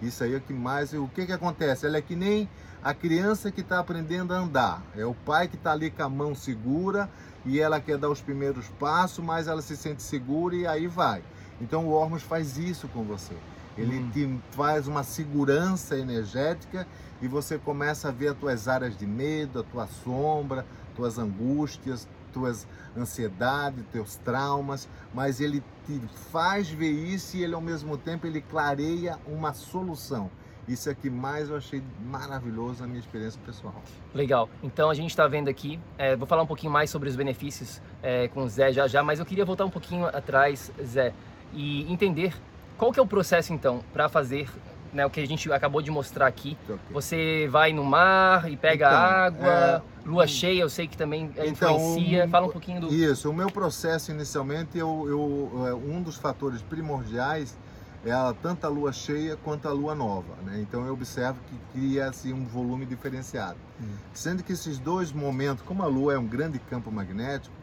Isso 0.00 0.22
aí 0.22 0.34
é 0.34 0.36
o 0.36 0.40
que 0.40 0.52
mais. 0.52 0.92
O 0.92 1.08
que, 1.08 1.26
que 1.26 1.32
acontece? 1.32 1.84
Ela 1.84 1.96
é 1.96 2.00
que 2.00 2.14
nem 2.14 2.48
a 2.80 2.94
criança 2.94 3.50
que 3.50 3.62
está 3.62 3.80
aprendendo 3.80 4.32
a 4.32 4.38
andar. 4.38 4.84
É 4.94 5.04
o 5.04 5.14
pai 5.14 5.48
que 5.48 5.56
está 5.56 5.72
ali 5.72 5.90
com 5.90 6.04
a 6.04 6.08
mão 6.08 6.32
segura 6.32 7.10
e 7.44 7.58
ela 7.58 7.80
quer 7.80 7.98
dar 7.98 8.08
os 8.08 8.20
primeiros 8.20 8.68
passos, 8.78 9.24
mas 9.24 9.48
ela 9.48 9.62
se 9.62 9.76
sente 9.76 10.00
segura 10.00 10.54
e 10.54 10.64
aí 10.64 10.86
vai. 10.86 11.24
Então 11.60 11.86
o 11.86 11.92
Ormus 11.92 12.22
faz 12.22 12.58
isso 12.58 12.88
com 12.88 13.02
você. 13.02 13.34
Ele 13.76 13.98
hum. 13.98 14.10
te 14.10 14.40
faz 14.50 14.88
uma 14.88 15.02
segurança 15.02 15.98
energética 15.98 16.86
e 17.20 17.28
você 17.28 17.58
começa 17.58 18.08
a 18.08 18.12
ver 18.12 18.28
as 18.28 18.38
tuas 18.38 18.68
áreas 18.68 18.96
de 18.96 19.06
medo, 19.06 19.60
a 19.60 19.62
tua 19.62 19.86
sombra, 19.86 20.64
tuas 20.94 21.18
angústias, 21.18 22.08
tuas 22.32 22.66
ansiedades, 22.96 23.84
teus 23.92 24.16
traumas, 24.16 24.88
mas 25.14 25.40
ele 25.40 25.62
te 25.86 26.00
faz 26.30 26.68
ver 26.68 26.90
isso 26.90 27.36
e 27.36 27.42
ele 27.42 27.54
ao 27.54 27.60
mesmo 27.60 27.96
tempo 27.96 28.26
ele 28.26 28.40
clareia 28.40 29.18
uma 29.26 29.52
solução. 29.52 30.30
Isso 30.68 30.90
é 30.90 30.94
que 30.94 31.08
mais 31.08 31.48
eu 31.48 31.56
achei 31.56 31.80
maravilhoso 32.04 32.80
na 32.80 32.88
minha 32.88 32.98
experiência 32.98 33.40
pessoal. 33.46 33.80
Legal. 34.12 34.48
Então 34.62 34.90
a 34.90 34.94
gente 34.94 35.10
está 35.10 35.28
vendo 35.28 35.48
aqui, 35.48 35.78
é, 35.96 36.16
vou 36.16 36.26
falar 36.26 36.42
um 36.42 36.46
pouquinho 36.46 36.72
mais 36.72 36.90
sobre 36.90 37.08
os 37.08 37.14
benefícios 37.14 37.80
é, 38.02 38.26
com 38.28 38.42
o 38.42 38.48
Zé 38.48 38.72
já 38.72 38.88
já, 38.88 39.02
mas 39.02 39.20
eu 39.20 39.24
queria 39.24 39.44
voltar 39.44 39.64
um 39.64 39.70
pouquinho 39.70 40.06
atrás, 40.06 40.72
Zé, 40.84 41.14
e 41.56 41.90
entender 41.92 42.34
qual 42.76 42.92
que 42.92 43.00
é 43.00 43.02
o 43.02 43.06
processo 43.06 43.52
então 43.52 43.82
para 43.92 44.08
fazer 44.08 44.48
né, 44.92 45.04
o 45.04 45.10
que 45.10 45.20
a 45.20 45.26
gente 45.26 45.50
acabou 45.52 45.82
de 45.82 45.90
mostrar 45.90 46.26
aqui. 46.26 46.56
Okay. 46.64 46.78
Você 46.90 47.48
vai 47.50 47.72
no 47.72 47.84
mar 47.84 48.50
e 48.50 48.56
pega 48.56 48.86
então, 48.86 48.98
água, 48.98 49.46
é... 49.46 49.82
lua 50.08 50.26
cheia, 50.26 50.62
eu 50.62 50.70
sei 50.70 50.86
que 50.86 50.96
também 50.96 51.24
então, 51.24 51.46
influencia. 51.46 52.28
Fala 52.28 52.46
um 52.46 52.50
pouquinho 52.50 52.80
do. 52.80 52.94
Isso, 52.94 53.28
o 53.30 53.34
meu 53.34 53.50
processo 53.50 54.10
inicialmente, 54.10 54.78
eu, 54.78 55.04
eu, 55.08 55.66
é, 55.66 55.74
um 55.74 56.00
dos 56.00 56.16
fatores 56.16 56.62
primordiais 56.62 57.56
é 58.04 58.12
a, 58.12 58.34
tanto 58.40 58.64
a 58.64 58.68
lua 58.68 58.92
cheia 58.92 59.36
quanto 59.36 59.68
a 59.68 59.72
lua 59.72 59.94
nova. 59.94 60.34
Né? 60.44 60.60
Então 60.60 60.86
eu 60.86 60.92
observo 60.92 61.38
que 61.48 61.78
cria 61.78 62.08
assim, 62.08 62.32
um 62.32 62.44
volume 62.44 62.86
diferenciado. 62.86 63.58
Hum. 63.80 63.94
Sendo 64.14 64.42
que 64.42 64.52
esses 64.52 64.78
dois 64.78 65.12
momentos, 65.12 65.62
como 65.64 65.82
a 65.82 65.86
lua 65.86 66.14
é 66.14 66.18
um 66.18 66.26
grande 66.26 66.58
campo 66.58 66.90
magnético, 66.90 67.54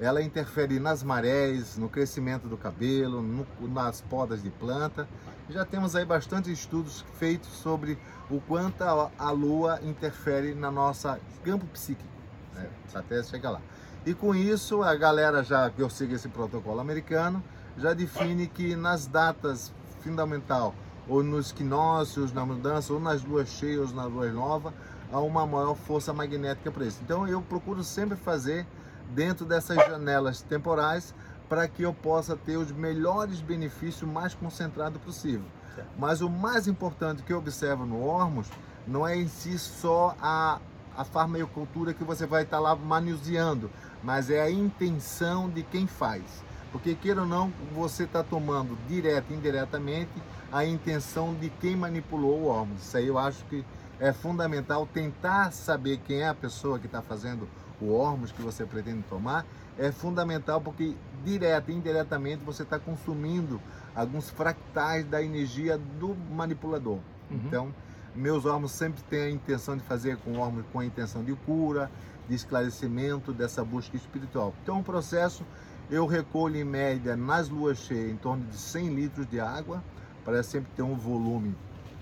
ela 0.00 0.22
interfere 0.22 0.78
nas 0.78 1.02
marés, 1.02 1.76
no 1.76 1.88
crescimento 1.88 2.46
do 2.46 2.56
cabelo, 2.56 3.20
no, 3.20 3.46
nas 3.68 4.00
podas 4.00 4.42
de 4.42 4.50
planta. 4.50 5.08
Já 5.50 5.64
temos 5.64 5.96
aí 5.96 6.04
bastante 6.04 6.52
estudos 6.52 7.04
feitos 7.18 7.48
sobre 7.48 7.98
o 8.30 8.40
quanto 8.40 8.82
a, 8.82 9.10
a 9.18 9.30
Lua 9.30 9.80
interfere 9.82 10.54
na 10.54 10.70
nossa 10.70 11.18
campo 11.42 11.66
psíquico, 11.66 12.08
né? 12.54 12.68
até 12.94 13.22
chegar 13.22 13.50
lá. 13.50 13.60
E 14.06 14.14
com 14.14 14.34
isso, 14.34 14.82
a 14.82 14.94
galera 14.94 15.42
já 15.42 15.68
que 15.70 15.82
eu 15.82 15.90
sigo 15.90 16.14
esse 16.14 16.28
protocolo 16.28 16.80
americano, 16.80 17.42
já 17.76 17.92
define 17.92 18.46
que 18.46 18.76
nas 18.76 19.06
datas 19.06 19.72
fundamental, 20.00 20.74
ou 21.08 21.22
nos 21.22 21.50
equinócios, 21.50 22.32
na 22.32 22.44
mudança, 22.44 22.92
ou 22.92 23.00
nas 23.00 23.24
luas 23.24 23.48
cheias, 23.48 23.90
ou 23.90 23.96
na 23.96 24.04
lua 24.04 24.30
nova, 24.30 24.72
há 25.12 25.18
uma 25.20 25.46
maior 25.46 25.74
força 25.74 26.12
magnética 26.12 26.70
para 26.70 26.84
isso. 26.84 27.00
Então 27.02 27.26
eu 27.26 27.42
procuro 27.42 27.82
sempre 27.82 28.16
fazer 28.16 28.66
dentro 29.08 29.44
dessas 29.44 29.76
janelas 29.76 30.42
temporais 30.42 31.14
para 31.48 31.66
que 31.66 31.82
eu 31.82 31.94
possa 31.94 32.36
ter 32.36 32.56
os 32.56 32.70
melhores 32.70 33.40
benefícios 33.40 34.08
mais 34.08 34.34
concentrado 34.34 34.98
possível. 34.98 35.46
Certo. 35.74 35.88
Mas 35.98 36.20
o 36.20 36.28
mais 36.28 36.68
importante 36.68 37.22
que 37.22 37.32
eu 37.32 37.38
observo 37.38 37.86
no 37.86 38.04
Ormus 38.04 38.48
não 38.86 39.06
é 39.06 39.16
em 39.16 39.28
si 39.28 39.58
só 39.58 40.14
a, 40.20 40.60
a 40.96 41.04
farmacologia 41.04 41.94
que 41.94 42.04
você 42.04 42.26
vai 42.26 42.42
estar 42.42 42.58
lá 42.58 42.74
manuseando, 42.76 43.70
mas 44.02 44.30
é 44.30 44.40
a 44.40 44.50
intenção 44.50 45.48
de 45.48 45.62
quem 45.62 45.86
faz. 45.86 46.22
Porque, 46.70 46.94
queira 46.94 47.22
ou 47.22 47.26
não, 47.26 47.50
você 47.74 48.04
está 48.04 48.22
tomando 48.22 48.76
direto 48.86 49.30
e 49.30 49.34
indiretamente 49.34 50.12
a 50.52 50.66
intenção 50.66 51.34
de 51.34 51.48
quem 51.48 51.74
manipulou 51.74 52.40
o 52.40 52.46
Ormus. 52.46 52.82
Isso 52.82 52.96
aí 52.96 53.06
eu 53.06 53.18
acho 53.18 53.44
que 53.46 53.64
é 53.98 54.12
fundamental 54.12 54.86
tentar 54.86 55.52
saber 55.52 55.98
quem 56.06 56.20
é 56.20 56.28
a 56.28 56.34
pessoa 56.34 56.78
que 56.78 56.86
está 56.86 57.00
fazendo 57.00 57.48
o 57.80 57.92
Ormus 57.92 58.32
que 58.32 58.42
você 58.42 58.64
pretende 58.64 59.02
tomar, 59.08 59.46
é 59.78 59.92
fundamental 59.92 60.60
porque 60.60 60.94
direta 61.24 61.70
e 61.70 61.74
indiretamente 61.74 62.42
você 62.44 62.62
está 62.62 62.78
consumindo 62.78 63.60
alguns 63.94 64.30
fractais 64.30 65.04
da 65.04 65.22
energia 65.22 65.78
do 65.78 66.16
manipulador. 66.30 66.98
Uhum. 67.30 67.40
Então, 67.44 67.74
meus 68.14 68.44
Ormus 68.44 68.72
sempre 68.72 69.02
têm 69.02 69.22
a 69.22 69.30
intenção 69.30 69.76
de 69.76 69.82
fazer 69.84 70.16
com 70.18 70.38
Ormus 70.38 70.64
com 70.72 70.80
a 70.80 70.84
intenção 70.84 71.22
de 71.22 71.34
cura, 71.34 71.90
de 72.28 72.34
esclarecimento 72.34 73.32
dessa 73.32 73.64
busca 73.64 73.96
espiritual. 73.96 74.54
Então, 74.62 74.80
o 74.80 74.84
processo 74.84 75.44
eu 75.90 76.06
recolho 76.06 76.56
em 76.56 76.64
média 76.64 77.16
nas 77.16 77.48
luas 77.48 77.78
cheias 77.78 78.10
em 78.10 78.16
torno 78.16 78.44
de 78.44 78.56
100 78.56 78.94
litros 78.94 79.26
de 79.26 79.40
água, 79.40 79.82
para 80.24 80.42
sempre 80.42 80.70
ter 80.76 80.82
um 80.82 80.94
volume 80.94 81.56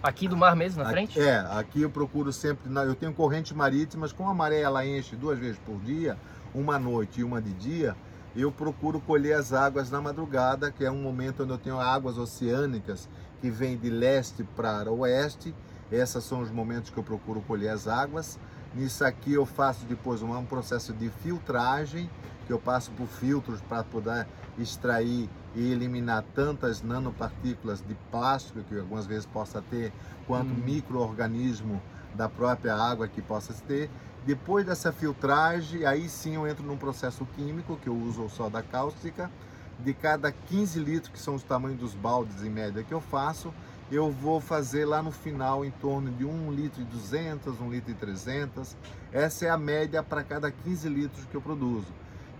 Aqui 0.06 0.28
do 0.28 0.36
mar 0.36 0.54
mesmo, 0.54 0.84
na 0.84 0.88
frente? 0.88 1.20
É, 1.20 1.38
aqui 1.50 1.82
eu 1.82 1.90
procuro 1.90 2.32
sempre. 2.32 2.72
Eu 2.72 2.94
tenho 2.94 3.12
correntes 3.12 3.50
marítimas, 3.50 4.12
como 4.12 4.30
a 4.30 4.34
maré 4.34 4.60
ela 4.60 4.86
enche 4.86 5.16
duas 5.16 5.36
vezes 5.36 5.58
por 5.58 5.80
dia, 5.80 6.16
uma 6.54 6.78
noite 6.78 7.22
e 7.22 7.24
uma 7.24 7.42
de 7.42 7.52
dia, 7.52 7.96
eu 8.36 8.52
procuro 8.52 9.00
colher 9.00 9.32
as 9.32 9.52
águas 9.52 9.90
na 9.90 10.00
madrugada, 10.00 10.70
que 10.70 10.84
é 10.84 10.90
um 10.92 11.02
momento 11.02 11.42
onde 11.42 11.50
eu 11.50 11.58
tenho 11.58 11.80
águas 11.80 12.18
oceânicas 12.18 13.08
que 13.40 13.50
vêm 13.50 13.76
de 13.76 13.90
leste 13.90 14.44
para 14.54 14.92
oeste. 14.92 15.52
Esses 15.90 16.22
são 16.22 16.40
os 16.40 16.52
momentos 16.52 16.90
que 16.90 16.96
eu 16.96 17.02
procuro 17.02 17.40
colher 17.40 17.70
as 17.70 17.88
águas. 17.88 18.38
Nisso 18.76 19.04
aqui 19.04 19.32
eu 19.32 19.44
faço 19.44 19.84
depois 19.86 20.22
um, 20.22 20.38
um 20.38 20.44
processo 20.44 20.92
de 20.92 21.08
filtragem, 21.08 22.08
que 22.46 22.52
eu 22.52 22.60
passo 22.60 22.92
por 22.92 23.08
filtros 23.08 23.60
para 23.62 23.82
poder 23.82 24.24
extrair 24.56 25.28
e 25.56 25.72
eliminar 25.72 26.22
tantas 26.34 26.82
nanopartículas 26.82 27.80
de 27.80 27.94
plástico 28.10 28.62
que 28.62 28.78
algumas 28.78 29.06
vezes 29.06 29.24
possa 29.24 29.62
ter, 29.62 29.90
quanto 30.26 30.52
hum. 30.52 30.62
microorganismo 30.62 31.82
da 32.14 32.28
própria 32.28 32.74
água 32.74 33.08
que 33.08 33.22
possa 33.22 33.54
ter. 33.66 33.90
Depois 34.26 34.66
dessa 34.66 34.92
filtragem, 34.92 35.86
aí 35.86 36.08
sim 36.08 36.34
eu 36.34 36.46
entro 36.46 36.64
num 36.64 36.76
processo 36.76 37.26
químico 37.34 37.76
que 37.76 37.88
eu 37.88 37.96
uso 37.96 38.24
o 38.24 38.30
soda 38.30 38.62
cáustica. 38.62 39.30
De 39.78 39.92
cada 39.92 40.32
15 40.32 40.78
litros, 40.78 41.12
que 41.12 41.18
são 41.18 41.34
os 41.34 41.42
tamanhos 41.42 41.78
dos 41.78 41.94
baldes 41.94 42.42
em 42.42 42.48
média 42.48 42.82
que 42.82 42.94
eu 42.94 43.00
faço, 43.00 43.52
eu 43.90 44.10
vou 44.10 44.40
fazer 44.40 44.84
lá 44.84 45.02
no 45.02 45.12
final 45.12 45.64
em 45.64 45.70
torno 45.70 46.10
de 46.10 46.24
1 46.24 46.50
litro 46.50 46.80
e 46.80 46.84
200, 46.84 47.60
1 47.60 47.70
litro 47.70 47.90
e 47.90 47.94
300. 47.94 48.76
Essa 49.12 49.46
é 49.46 49.50
a 49.50 49.56
média 49.56 50.02
para 50.02 50.24
cada 50.24 50.50
15 50.50 50.88
litros 50.88 51.24
que 51.26 51.34
eu 51.34 51.42
produzo. 51.42 51.86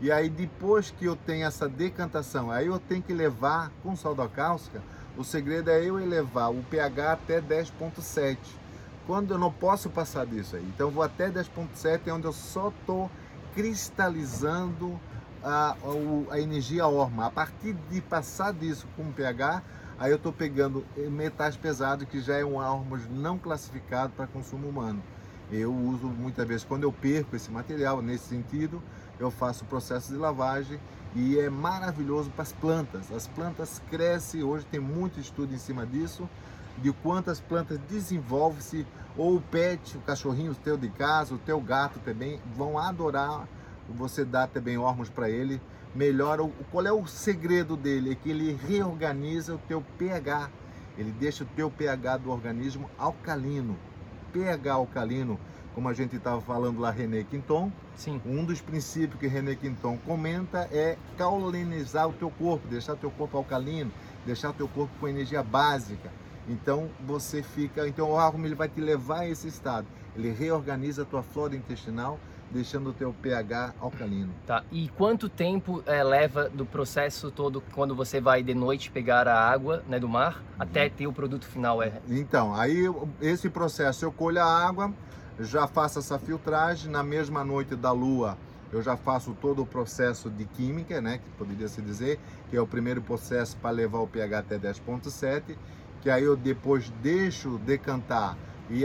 E 0.01 0.13
aí 0.13 0.29
depois 0.29 0.91
que 0.91 1.07
eu 1.07 1.17
tenho 1.17 1.47
essa 1.47 1.69
decantação, 1.69 2.51
aí 2.51 2.67
eu 2.67 2.79
tenho 2.79 3.03
que 3.03 3.15
levar 3.15 3.71
com 3.83 3.97
solda 3.97 4.29
cáustica, 4.29 4.83
o 5.17 5.25
segredo 5.25 5.71
é 5.71 5.83
eu 5.83 5.99
elevar 5.99 6.51
o 6.51 6.63
pH 6.65 7.13
até 7.13 7.41
10.7. 7.41 8.37
Quando 9.07 9.33
eu 9.33 9.39
não 9.39 9.51
posso 9.51 9.89
passar 9.89 10.27
disso 10.27 10.57
aí. 10.57 10.65
Então 10.75 10.91
vou 10.91 11.03
até 11.03 11.31
10.7 11.31 12.01
é 12.07 12.13
onde 12.13 12.27
eu 12.27 12.33
só 12.33 12.69
estou 12.69 13.11
cristalizando 13.55 15.01
a, 15.43 15.71
a, 15.71 16.35
a, 16.35 16.41
energia 16.41 16.87
orma. 16.87 17.27
A 17.27 17.31
partir 17.31 17.75
de 17.91 18.01
passar 18.03 18.53
disso 18.53 18.87
com 18.97 19.05
o 19.05 19.13
pH, 19.13 19.63
aí 19.99 20.11
eu 20.11 20.17
estou 20.17 20.33
pegando 20.33 20.85
metais 21.11 21.57
pesados 21.57 22.07
que 22.07 22.21
já 22.21 22.37
é 22.37 22.45
um 22.45 22.57
ormos 22.57 23.09
não 23.09 23.39
classificado 23.39 24.13
para 24.13 24.27
consumo 24.27 24.69
humano. 24.69 25.03
Eu 25.51 25.73
uso 25.73 26.09
muitas 26.09 26.47
vezes, 26.47 26.65
quando 26.65 26.83
eu 26.83 26.93
perco 26.93 27.37
esse 27.37 27.51
material, 27.51 28.03
nesse 28.03 28.25
sentido, 28.25 28.83
eu 29.19 29.31
faço 29.31 29.65
o 29.65 29.67
processo 29.67 30.13
de 30.13 30.19
lavagem 30.19 30.79
e 31.15 31.39
é 31.39 31.49
maravilhoso 31.49 32.31
para 32.31 32.43
as 32.43 32.53
plantas. 32.53 33.11
As 33.11 33.27
plantas 33.27 33.81
crescem, 33.91 34.43
hoje 34.43 34.67
tem 34.67 34.81
muito 34.81 35.19
estudo 35.19 35.55
em 35.55 35.59
cima 35.59 35.87
disso, 35.87 36.29
de 36.79 36.93
quantas 36.93 37.41
plantas 37.41 37.79
desenvolve-se, 37.89 38.87
ou 39.17 39.37
o 39.37 39.41
pet, 39.41 39.97
o 39.97 40.01
cachorrinho 40.01 40.55
teu 40.55 40.77
de 40.77 40.91
casa, 40.91 41.35
o 41.35 41.39
teu 41.39 41.59
gato 41.59 41.99
também, 42.01 42.39
vão 42.55 42.79
adorar 42.79 43.49
você 43.89 44.25
dar 44.25 44.49
também 44.49 44.77
hormos 44.77 45.09
para 45.09 45.31
ele. 45.31 45.61
Melhora, 45.95 46.43
qual 46.71 46.87
é 46.87 46.93
o 46.93 47.07
segredo 47.07 47.77
dele? 47.77 48.13
É 48.13 48.15
que 48.15 48.31
ele 48.31 48.53
reorganiza 48.53 49.55
o 49.55 49.59
teu 49.59 49.83
pH, 49.97 50.51
ele 50.99 51.11
deixa 51.13 51.45
o 51.45 51.47
teu 51.57 51.71
pH 51.71 52.19
do 52.19 52.31
organismo 52.31 52.91
alcalino. 52.99 53.77
pH 54.33 54.75
alcalino, 54.75 55.39
como 55.77 55.91
a 55.91 55.93
gente 55.93 56.17
estava 56.17 56.41
falando 56.41 56.81
lá, 56.81 56.91
René 56.91 57.23
Quinton, 57.23 57.71
Sim. 57.95 58.19
um 58.25 58.43
dos 58.47 58.63
princípios 58.63 59.21
que 59.21 59.27
René 59.27 59.55
Quinton 59.55 59.99
comenta 60.07 60.67
é 60.73 60.97
caulinizar 61.19 62.09
o 62.09 62.15
teu 62.15 62.31
corpo, 62.31 62.67
deixar 62.67 62.97
teu 62.97 63.11
corpo 63.11 63.37
alcalino, 63.37 63.93
deixar 64.25 64.55
teu 64.55 64.67
corpo 64.69 64.91
com 64.99 65.07
energia 65.07 65.43
básica. 65.43 66.11
Então 66.49 66.89
você 67.07 67.43
fica, 67.43 67.87
então 67.87 68.11
o 68.11 68.19
álcool 68.19 68.47
ele 68.47 68.55
vai 68.55 68.71
te 68.71 68.81
levar 68.81 69.21
a 69.21 69.29
esse 69.29 69.49
estado. 69.49 69.87
Ele 70.17 70.31
reorganiza 70.31 71.03
a 71.03 71.05
tua 71.05 71.23
flora 71.23 71.55
intestinal, 71.55 72.19
deixando 72.51 72.89
o 72.89 72.93
teu 72.95 73.13
pH 73.13 73.75
alcalino. 73.79 74.33
Tá. 74.47 74.65
E 74.73 74.89
quanto 74.89 75.29
tempo 75.29 75.83
é, 75.85 76.03
leva 76.03 76.49
do 76.49 76.65
processo 76.65 77.31
todo 77.31 77.63
quando 77.75 77.95
você 77.95 78.19
vai 78.19 78.43
de 78.43 78.55
noite 78.55 78.91
pegar 78.91 79.29
a 79.29 79.39
água 79.39 79.85
né, 79.87 79.99
do 79.99 80.09
mar 80.09 80.37
uhum. 80.37 80.55
até 80.59 80.89
ter 80.89 81.07
o 81.07 81.13
produto 81.13 81.45
final? 81.45 81.83
É... 81.83 82.01
Então, 82.09 82.55
aí 82.55 82.85
esse 83.21 83.51
processo 83.51 84.07
eu 84.07 84.13
colho 84.13 84.41
a 84.41 84.67
água, 84.67 84.91
já 85.41 85.67
faço 85.67 85.99
essa 85.99 86.19
filtragem, 86.19 86.91
na 86.91 87.03
mesma 87.03 87.45
noite 87.45 87.75
da 87.75 87.93
lua 87.93 88.37
eu 88.73 88.83
já 88.83 88.97
faço 88.97 89.35
todo 89.41 89.63
o 89.63 89.67
processo 89.67 90.29
de 90.29 90.45
química, 90.45 91.01
né, 91.01 91.19
que 91.19 91.31
poderia 91.39 91.69
se 91.69 91.81
dizer, 91.81 92.19
que 92.51 92.57
é 92.57 92.61
o 92.61 92.67
primeiro 92.67 93.01
processo 93.01 93.57
para 93.59 93.71
levar 93.71 94.01
o 94.01 94.09
pH 94.09 94.41
até 94.41 94.59
10.7 94.59 95.57
que 96.07 96.11
aí 96.11 96.23
eu 96.23 96.37
depois 96.37 96.89
deixo 97.03 97.59
decantar 97.67 98.37
e 98.71 98.85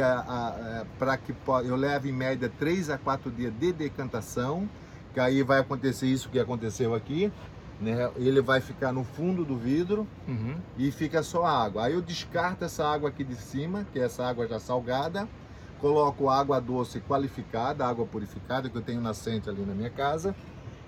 para 0.97 1.17
que 1.17 1.35
eu 1.65 1.75
leve 1.75 2.09
em 2.09 2.11
média 2.11 2.51
3 2.57 2.89
a 2.89 2.97
4 2.97 3.29
dias 3.29 3.53
de 3.59 3.71
decantação, 3.71 4.67
que 5.13 5.19
aí 5.19 5.43
vai 5.43 5.59
acontecer 5.59 6.07
isso 6.07 6.29
que 6.29 6.39
aconteceu 6.39 6.95
aqui, 6.95 7.31
né? 7.79 8.09
Ele 8.15 8.41
vai 8.41 8.59
ficar 8.59 8.91
no 8.91 9.03
fundo 9.03 9.45
do 9.45 9.55
vidro 9.55 10.07
uhum. 10.27 10.55
e 10.79 10.91
fica 10.91 11.21
só 11.21 11.45
água. 11.45 11.85
Aí 11.85 11.93
eu 11.93 12.01
descarto 12.01 12.65
essa 12.65 12.83
água 12.87 13.09
aqui 13.09 13.23
de 13.23 13.35
cima, 13.35 13.85
que 13.93 13.99
é 13.99 14.05
essa 14.05 14.25
água 14.25 14.47
já 14.47 14.59
salgada, 14.59 15.29
coloco 15.81 16.29
água 16.29 16.61
doce 16.61 17.01
qualificada, 17.01 17.85
água 17.85 18.05
purificada 18.05 18.69
que 18.69 18.77
eu 18.77 18.81
tenho 18.81 19.01
nascente 19.01 19.49
ali 19.49 19.65
na 19.65 19.73
minha 19.73 19.89
casa. 19.89 20.35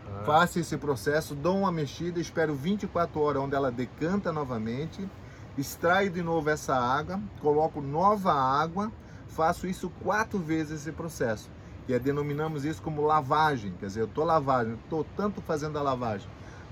Ah. 0.07 0.23
Faço 0.23 0.59
esse 0.59 0.77
processo, 0.77 1.33
dou 1.33 1.57
uma 1.57 1.71
mexida, 1.71 2.19
espero 2.19 2.53
24 2.53 3.19
horas 3.19 3.41
onde 3.41 3.55
ela 3.55 3.71
decanta 3.71 4.31
novamente 4.31 5.09
extraio 5.57 6.09
de 6.09 6.21
novo 6.21 6.50
essa 6.50 6.75
água, 6.75 7.19
coloco 7.41 7.81
nova 7.81 8.33
água, 8.33 8.91
faço 9.27 9.67
isso 9.67 9.91
quatro 10.03 10.39
vezes 10.39 10.81
esse 10.81 10.91
processo. 10.91 11.50
E 11.88 11.93
é, 11.93 12.00
denominamos 12.00 12.63
isso 12.63 12.81
como 12.81 13.05
lavagem, 13.05 13.73
quer 13.79 13.88
dizer, 13.88 14.01
eu 14.01 14.05
estou 14.05 14.23
lavagem, 14.23 14.75
estou 14.75 15.05
tanto 15.17 15.41
fazendo 15.41 15.77
a 15.77 15.81
lavagem 15.81 16.27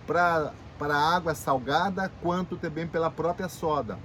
para 0.08 0.54
para 0.78 0.98
água 0.98 1.36
salgada 1.36 2.12
quanto 2.24 2.58
também 2.58 2.88
pela 2.88 3.12
própria 3.12 3.48
soda. 3.48 4.00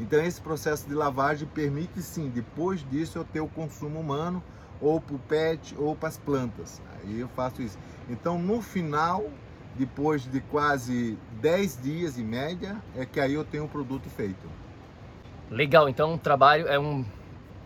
Então 0.00 0.22
esse 0.22 0.40
processo 0.40 0.86
de 0.86 0.94
lavagem 0.94 1.48
permite 1.48 2.02
sim, 2.02 2.28
depois 2.28 2.86
disso 2.90 3.18
eu 3.18 3.24
ter 3.24 3.40
o 3.40 3.48
consumo 3.48 4.00
humano 4.00 4.42
ou 4.80 5.00
para 5.00 5.16
o 5.16 5.18
pet 5.18 5.74
ou 5.78 5.96
para 5.96 6.08
as 6.08 6.18
plantas. 6.18 6.82
Aí 6.94 7.18
eu 7.18 7.28
faço 7.28 7.62
isso. 7.62 7.78
Então 8.08 8.38
no 8.38 8.60
final 8.60 9.24
depois 9.76 10.22
de 10.26 10.40
quase 10.40 11.18
10 11.40 11.82
dias 11.82 12.18
em 12.18 12.24
média, 12.24 12.82
é 12.96 13.04
que 13.04 13.20
aí 13.20 13.34
eu 13.34 13.44
tenho 13.44 13.64
o 13.64 13.68
produto 13.68 14.08
feito. 14.08 14.48
Legal, 15.50 15.88
então 15.88 16.14
o 16.14 16.18
trabalho 16.18 16.66
é 16.66 16.78
um 16.78 17.04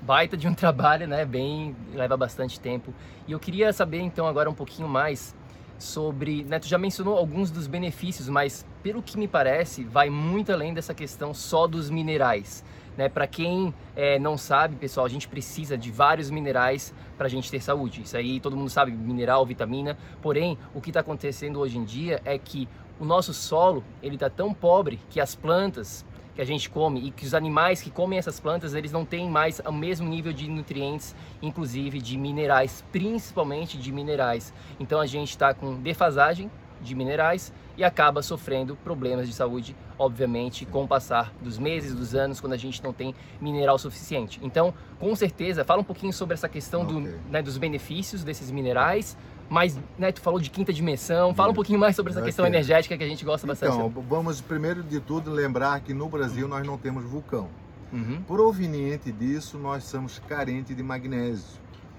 baita 0.02 0.36
de 0.36 0.48
um 0.48 0.54
trabalho, 0.54 1.06
né? 1.06 1.24
Bem, 1.24 1.74
leva 1.94 2.16
bastante 2.16 2.58
tempo. 2.58 2.92
E 3.26 3.32
eu 3.32 3.38
queria 3.38 3.72
saber 3.72 4.00
então 4.00 4.26
agora 4.26 4.50
um 4.50 4.54
pouquinho 4.54 4.88
mais 4.88 5.34
sobre, 5.82 6.44
né, 6.44 6.58
tu 6.58 6.68
já 6.68 6.78
mencionou 6.78 7.16
alguns 7.16 7.50
dos 7.50 7.66
benefícios, 7.66 8.28
mas 8.28 8.66
pelo 8.82 9.02
que 9.02 9.18
me 9.18 9.26
parece, 9.26 9.82
vai 9.82 10.10
muito 10.10 10.52
além 10.52 10.74
dessa 10.74 10.94
questão 10.94 11.32
só 11.32 11.66
dos 11.66 11.90
minerais. 11.90 12.62
Né? 12.96 13.08
Para 13.08 13.26
quem 13.26 13.74
é, 13.96 14.18
não 14.18 14.36
sabe, 14.36 14.76
pessoal, 14.76 15.06
a 15.06 15.08
gente 15.08 15.26
precisa 15.26 15.76
de 15.78 15.90
vários 15.90 16.30
minerais 16.30 16.92
para 17.16 17.26
a 17.26 17.30
gente 17.30 17.50
ter 17.50 17.62
saúde. 17.62 18.02
Isso 18.02 18.16
aí 18.16 18.40
todo 18.40 18.56
mundo 18.56 18.70
sabe, 18.70 18.92
mineral, 18.92 19.46
vitamina. 19.46 19.96
Porém, 20.20 20.58
o 20.74 20.80
que 20.80 20.90
está 20.90 21.00
acontecendo 21.00 21.58
hoje 21.60 21.78
em 21.78 21.84
dia 21.84 22.20
é 22.24 22.38
que 22.38 22.68
o 22.98 23.04
nosso 23.04 23.32
solo 23.32 23.82
ele 24.02 24.16
está 24.16 24.28
tão 24.28 24.52
pobre 24.52 25.00
que 25.08 25.18
as 25.18 25.34
plantas 25.34 26.04
que 26.34 26.40
a 26.40 26.44
gente 26.44 26.70
come 26.70 27.08
e 27.08 27.10
que 27.10 27.26
os 27.26 27.34
animais 27.34 27.82
que 27.82 27.90
comem 27.90 28.18
essas 28.18 28.40
plantas 28.40 28.74
eles 28.74 28.92
não 28.92 29.04
têm 29.04 29.28
mais 29.28 29.60
o 29.66 29.72
mesmo 29.72 30.08
nível 30.08 30.32
de 30.32 30.48
nutrientes, 30.48 31.14
inclusive 31.42 32.00
de 32.00 32.16
minerais, 32.16 32.84
principalmente 32.92 33.78
de 33.78 33.92
minerais. 33.92 34.52
Então 34.78 35.00
a 35.00 35.06
gente 35.06 35.30
está 35.30 35.52
com 35.54 35.74
defasagem 35.74 36.50
de 36.80 36.94
minerais 36.94 37.52
e 37.76 37.84
acaba 37.84 38.22
sofrendo 38.22 38.76
problemas 38.76 39.28
de 39.28 39.34
saúde, 39.34 39.76
obviamente, 39.98 40.66
com 40.66 40.84
o 40.84 40.88
passar 40.88 41.32
dos 41.40 41.58
meses, 41.58 41.94
dos 41.94 42.14
anos, 42.14 42.40
quando 42.40 42.52
a 42.52 42.56
gente 42.56 42.82
não 42.82 42.92
tem 42.92 43.14
mineral 43.40 43.78
suficiente. 43.78 44.40
Então, 44.42 44.74
com 44.98 45.14
certeza, 45.14 45.64
fala 45.64 45.80
um 45.80 45.84
pouquinho 45.84 46.12
sobre 46.12 46.34
essa 46.34 46.48
questão 46.48 46.82
okay. 46.82 46.94
do, 46.94 47.00
né, 47.30 47.42
dos 47.42 47.56
benefícios 47.56 48.24
desses 48.24 48.50
minerais, 48.50 49.16
mas 49.50 49.76
né, 49.98 50.12
tu 50.12 50.20
falou 50.20 50.38
de 50.38 50.48
quinta 50.48 50.72
dimensão, 50.72 51.34
fala 51.34 51.50
um 51.50 51.54
pouquinho 51.54 51.78
mais 51.78 51.96
sobre 51.96 52.12
essa 52.12 52.22
questão 52.22 52.46
energética 52.46 52.96
que 52.96 53.02
a 53.02 53.08
gente 53.08 53.24
gosta 53.24 53.48
bastante. 53.48 53.74
Então, 53.74 53.90
vamos 54.08 54.40
primeiro 54.40 54.80
de 54.80 55.00
tudo 55.00 55.28
lembrar 55.32 55.80
que 55.80 55.92
no 55.92 56.08
Brasil 56.08 56.46
nós 56.46 56.64
não 56.64 56.78
temos 56.78 57.02
vulcão. 57.04 57.48
Uhum. 57.92 58.22
Proveniente 58.22 59.10
disso, 59.10 59.58
nós 59.58 59.82
somos 59.82 60.20
carentes 60.20 60.76
de 60.76 60.82
magnésio. 60.84 61.58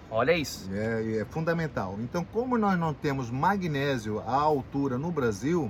Olha 0.09 0.31
isso. 0.31 0.69
É, 0.73 1.17
é 1.17 1.25
fundamental. 1.25 1.97
Então, 1.99 2.23
como 2.23 2.57
nós 2.57 2.79
não 2.79 2.93
temos 2.93 3.29
magnésio 3.29 4.19
à 4.19 4.35
altura 4.35 4.97
no 4.97 5.11
Brasil, 5.11 5.69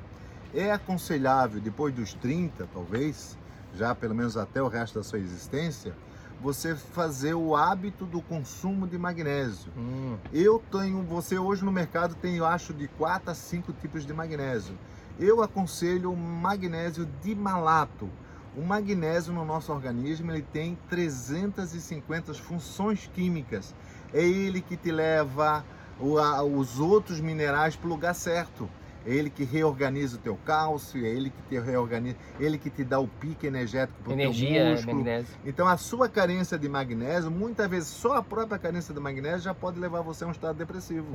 é 0.53 0.71
aconselhável, 0.71 1.59
depois 1.59 1.95
dos 1.95 2.13
30, 2.13 2.67
talvez, 2.71 3.35
já 3.75 3.95
pelo 3.95 4.13
menos 4.13 4.37
até 4.37 4.61
o 4.61 4.67
resto 4.67 4.99
da 4.99 5.03
sua 5.03 5.17
existência, 5.17 5.95
você 6.41 6.75
fazer 6.75 7.33
o 7.33 7.55
hábito 7.55 8.05
do 8.05 8.21
consumo 8.21 8.87
de 8.87 8.97
magnésio. 8.97 9.71
Hum. 9.77 10.17
Eu 10.33 10.61
tenho, 10.71 11.03
você 11.03 11.37
hoje 11.37 11.63
no 11.63 11.71
mercado 11.71 12.15
tem, 12.15 12.37
eu 12.37 12.45
acho, 12.45 12.73
de 12.73 12.87
4 12.87 13.31
a 13.31 13.35
5 13.35 13.73
tipos 13.73 14.05
de 14.05 14.13
magnésio. 14.13 14.75
Eu 15.19 15.43
aconselho 15.43 16.11
o 16.11 16.17
magnésio 16.17 17.07
de 17.21 17.35
malato. 17.35 18.09
O 18.57 18.61
magnésio 18.61 19.31
no 19.33 19.45
nosso 19.45 19.71
organismo 19.71 20.31
ele 20.31 20.41
tem 20.41 20.77
350 20.89 22.33
funções 22.33 23.09
químicas 23.13 23.73
é 24.13 24.23
ele 24.23 24.61
que 24.61 24.75
te 24.75 24.91
leva 24.91 25.63
os 25.99 26.79
outros 26.79 27.19
minerais 27.19 27.75
para 27.75 27.87
o 27.87 27.89
lugar 27.89 28.13
certo. 28.13 28.69
É 29.05 29.13
ele 29.13 29.29
que 29.29 29.43
reorganiza 29.43 30.17
o 30.17 30.19
teu 30.19 30.37
cálcio, 30.45 31.03
é 31.05 31.09
ele 31.09 31.31
que 31.31 31.41
te 31.49 31.59
reorganiza, 31.59 32.17
ele 32.39 32.57
que 32.57 32.69
te 32.69 32.83
dá 32.83 32.99
o 32.99 33.07
pique 33.07 33.47
energético 33.47 34.01
para 34.03 34.13
o 34.13 34.17
teu 34.17 34.27
músculo. 34.73 34.97
Magnésio. 34.97 35.35
Então 35.45 35.67
a 35.67 35.77
sua 35.77 36.07
carência 36.07 36.57
de 36.57 36.69
magnésio, 36.69 37.31
muitas 37.31 37.69
vezes 37.69 37.89
só 37.89 38.17
a 38.17 38.23
própria 38.23 38.59
carência 38.59 38.93
de 38.93 38.99
magnésio 38.99 39.41
já 39.41 39.53
pode 39.53 39.79
levar 39.79 40.01
você 40.01 40.23
a 40.23 40.27
um 40.27 40.31
estado 40.31 40.57
depressivo. 40.57 41.07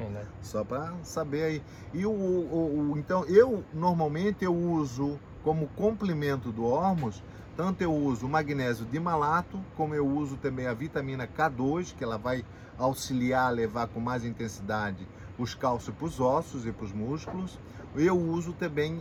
Só 0.43 0.65
para 0.65 0.93
saber 1.03 1.43
aí. 1.45 1.63
E 1.95 2.05
o, 2.05 2.11
o, 2.11 2.93
o, 2.93 2.99
então 2.99 3.25
eu 3.27 3.65
normalmente 3.73 4.45
eu 4.45 4.55
uso 4.55 5.19
como 5.43 5.69
complemento 5.69 6.51
do 6.51 6.65
Hormos 6.65 7.23
tanto 7.57 7.81
eu 7.81 7.91
uso 7.91 8.27
o 8.27 8.29
magnésio 8.29 8.85
de 8.85 9.01
malato, 9.01 9.59
como 9.79 9.95
eu 9.95 10.07
uso 10.07 10.37
também 10.37 10.67
a 10.67 10.75
vitamina 10.75 11.27
K2, 11.27 11.95
que 11.97 12.05
ela 12.05 12.19
vai 12.19 12.45
auxiliar 12.79 13.47
a 13.47 13.51
levar 13.51 13.87
com 13.89 13.99
mais 13.99 14.27
intensidade 14.27 15.09
os 15.39 15.55
cálcios 15.55 15.95
para 15.95 16.07
os 16.07 16.21
ossos 16.21 16.67
e 16.67 16.73
para 16.73 16.85
os 16.85 16.93
músculos. 16.93 17.59
Eu 17.95 18.19
uso 18.19 18.53
também 18.53 19.01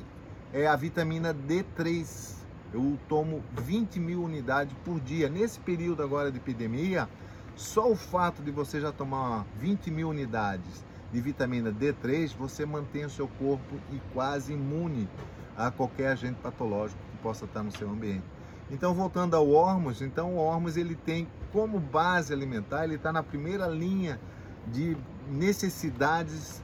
é, 0.54 0.68
a 0.68 0.76
vitamina 0.76 1.34
D3. 1.34 2.36
Eu 2.74 2.98
tomo 3.08 3.44
20 3.62 4.00
mil 4.00 4.24
unidades 4.24 4.76
por 4.84 5.00
dia. 5.00 5.30
Nesse 5.30 5.60
período 5.60 6.04
agora 6.04 6.32
de 6.32 6.38
epidemia, 6.38 7.08
só 7.56 7.90
o 7.90 7.96
fato 7.96 8.42
de 8.42 8.52
você 8.52 8.82
já 8.82 8.92
tomar 8.92 9.46
20 9.60 9.90
mil 9.92 10.10
unidades 10.10 10.84
de 11.12 11.22
vitamina 11.22 11.72
D3, 11.72 12.36
você 12.36 12.66
mantém 12.66 13.06
o 13.06 13.10
seu 13.10 13.28
corpo 13.28 13.76
e 13.92 14.02
quase 14.14 14.54
imune 14.54 15.08
a 15.56 15.72
qualquer 15.72 16.10
agente 16.10 16.38
patológico 16.42 17.00
que 17.12 17.18
possa 17.20 17.46
estar 17.46 17.64
no 17.64 17.72
seu 17.72 17.90
ambiente. 17.90 18.26
Então, 18.70 18.94
voltando 18.94 19.36
ao 19.36 19.48
Hormuz, 19.48 20.02
então 20.02 20.36
o 20.36 20.38
Hormuz 20.38 20.76
ele 20.76 20.96
tem 20.96 21.28
como 21.54 21.80
base 21.80 22.34
alimentar, 22.34 22.84
ele 22.84 22.96
está 22.96 23.14
na 23.14 23.24
primeira 23.24 23.68
linha 23.68 24.20
de 24.68 24.98
necessidades 25.30 26.62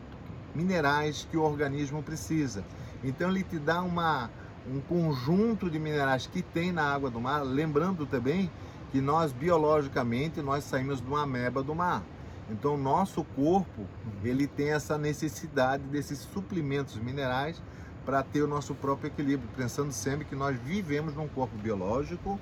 minerais 0.53 1.27
que 1.29 1.37
o 1.37 1.41
organismo 1.41 2.03
precisa. 2.03 2.63
Então, 3.03 3.29
ele 3.29 3.43
te 3.43 3.57
dá 3.57 3.81
uma, 3.81 4.29
um 4.67 4.79
conjunto 4.81 5.69
de 5.69 5.79
minerais 5.79 6.27
que 6.27 6.41
tem 6.41 6.71
na 6.71 6.83
água 6.83 7.09
do 7.09 7.19
mar, 7.19 7.41
lembrando 7.41 8.05
também 8.05 8.51
que 8.91 8.99
nós 8.99 9.31
biologicamente 9.31 10.41
nós 10.41 10.63
saímos 10.63 11.01
de 11.01 11.07
uma 11.07 11.23
ameba 11.23 11.63
do 11.63 11.73
mar. 11.73 12.03
Então, 12.49 12.75
nosso 12.77 13.23
corpo, 13.23 13.87
ele 14.23 14.45
tem 14.45 14.71
essa 14.71 14.97
necessidade 14.97 15.83
desses 15.83 16.19
suplementos 16.19 16.97
minerais 16.97 17.61
para 18.05 18.21
ter 18.23 18.41
o 18.41 18.47
nosso 18.47 18.75
próprio 18.75 19.07
equilíbrio, 19.07 19.49
pensando 19.55 19.91
sempre 19.93 20.25
que 20.25 20.35
nós 20.35 20.57
vivemos 20.59 21.15
num 21.15 21.27
corpo 21.29 21.55
biológico 21.57 22.39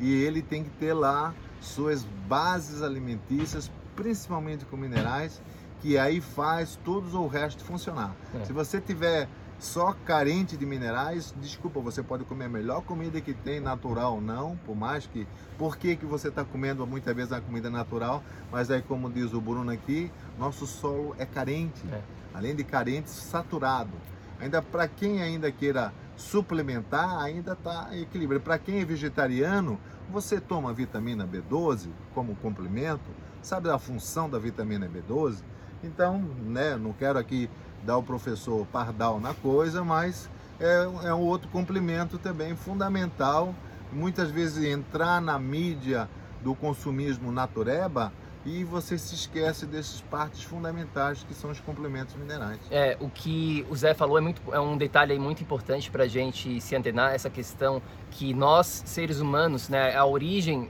e 0.00 0.12
ele 0.24 0.42
tem 0.42 0.64
que 0.64 0.70
ter 0.70 0.92
lá 0.92 1.32
suas 1.60 2.04
bases 2.26 2.82
alimentícias, 2.82 3.70
principalmente 3.94 4.64
com 4.64 4.76
minerais, 4.76 5.40
que 5.82 5.98
aí 5.98 6.20
faz 6.20 6.78
todo 6.84 7.20
o 7.20 7.26
resto 7.26 7.64
funcionar. 7.64 8.14
É. 8.40 8.44
Se 8.44 8.52
você 8.52 8.80
tiver 8.80 9.28
só 9.58 9.92
carente 10.04 10.56
de 10.56 10.64
minerais, 10.64 11.34
desculpa, 11.40 11.80
você 11.80 12.02
pode 12.02 12.24
comer 12.24 12.44
a 12.44 12.48
melhor 12.48 12.82
comida 12.82 13.20
que 13.20 13.34
tem, 13.34 13.60
natural 13.60 14.14
ou 14.14 14.20
não, 14.20 14.56
por 14.64 14.76
mais 14.76 15.06
que. 15.06 15.26
Por 15.58 15.76
que, 15.76 15.96
que 15.96 16.06
você 16.06 16.28
está 16.28 16.44
comendo 16.44 16.86
muitas 16.86 17.14
vezes 17.14 17.32
a 17.32 17.40
comida 17.40 17.68
natural? 17.68 18.22
Mas 18.50 18.70
aí, 18.70 18.80
como 18.80 19.10
diz 19.10 19.34
o 19.34 19.40
Bruno 19.40 19.70
aqui, 19.70 20.10
nosso 20.38 20.66
solo 20.66 21.14
é 21.18 21.26
carente. 21.26 21.82
É. 21.92 22.00
Além 22.32 22.54
de 22.54 22.64
carente, 22.64 23.10
saturado. 23.10 23.92
Ainda 24.40 24.62
para 24.62 24.88
quem 24.88 25.20
ainda 25.20 25.50
queira 25.52 25.92
suplementar, 26.16 27.20
ainda 27.20 27.52
está 27.52 27.88
equilibrado. 27.96 28.42
Para 28.42 28.58
quem 28.58 28.80
é 28.80 28.84
vegetariano, 28.84 29.78
você 30.10 30.40
toma 30.40 30.72
vitamina 30.72 31.26
B12 31.26 31.88
como 32.14 32.34
complemento, 32.36 33.10
sabe 33.40 33.70
a 33.70 33.78
função 33.78 34.28
da 34.28 34.38
vitamina 34.38 34.88
B12? 34.88 35.42
Então, 35.82 36.18
né, 36.18 36.76
não 36.76 36.92
quero 36.92 37.18
aqui 37.18 37.48
dar 37.84 37.96
o 37.96 38.02
professor 38.02 38.66
Pardal 38.66 39.18
na 39.20 39.34
coisa, 39.34 39.82
mas 39.82 40.30
é, 40.60 41.08
é 41.08 41.14
um 41.14 41.20
outro 41.20 41.48
complemento 41.48 42.18
também 42.18 42.54
fundamental. 42.54 43.54
Muitas 43.92 44.30
vezes 44.30 44.64
entrar 44.64 45.20
na 45.20 45.38
mídia 45.38 46.08
do 46.42 46.54
consumismo 46.54 47.30
natureba 47.30 48.12
e 48.44 48.64
você 48.64 48.98
se 48.98 49.14
esquece 49.14 49.66
dessas 49.66 50.00
partes 50.00 50.42
fundamentais 50.42 51.24
que 51.24 51.34
são 51.34 51.50
os 51.50 51.60
complementos 51.60 52.14
minerais. 52.16 52.58
É, 52.70 52.96
o 53.00 53.08
que 53.08 53.64
o 53.70 53.76
Zé 53.76 53.94
falou 53.94 54.18
é, 54.18 54.20
muito, 54.20 54.42
é 54.52 54.58
um 54.58 54.76
detalhe 54.76 55.16
muito 55.18 55.42
importante 55.42 55.90
para 55.90 56.04
a 56.04 56.08
gente 56.08 56.60
se 56.60 56.74
antenar, 56.74 57.14
essa 57.14 57.30
questão 57.30 57.80
que 58.10 58.34
nós, 58.34 58.82
seres 58.86 59.20
humanos, 59.20 59.68
né, 59.68 59.94
a 59.94 60.04
origem 60.04 60.68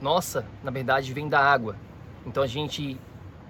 nossa, 0.00 0.46
na 0.62 0.70
verdade, 0.70 1.12
vem 1.12 1.28
da 1.28 1.40
água. 1.40 1.76
Então 2.24 2.42
a 2.42 2.46
gente 2.46 2.98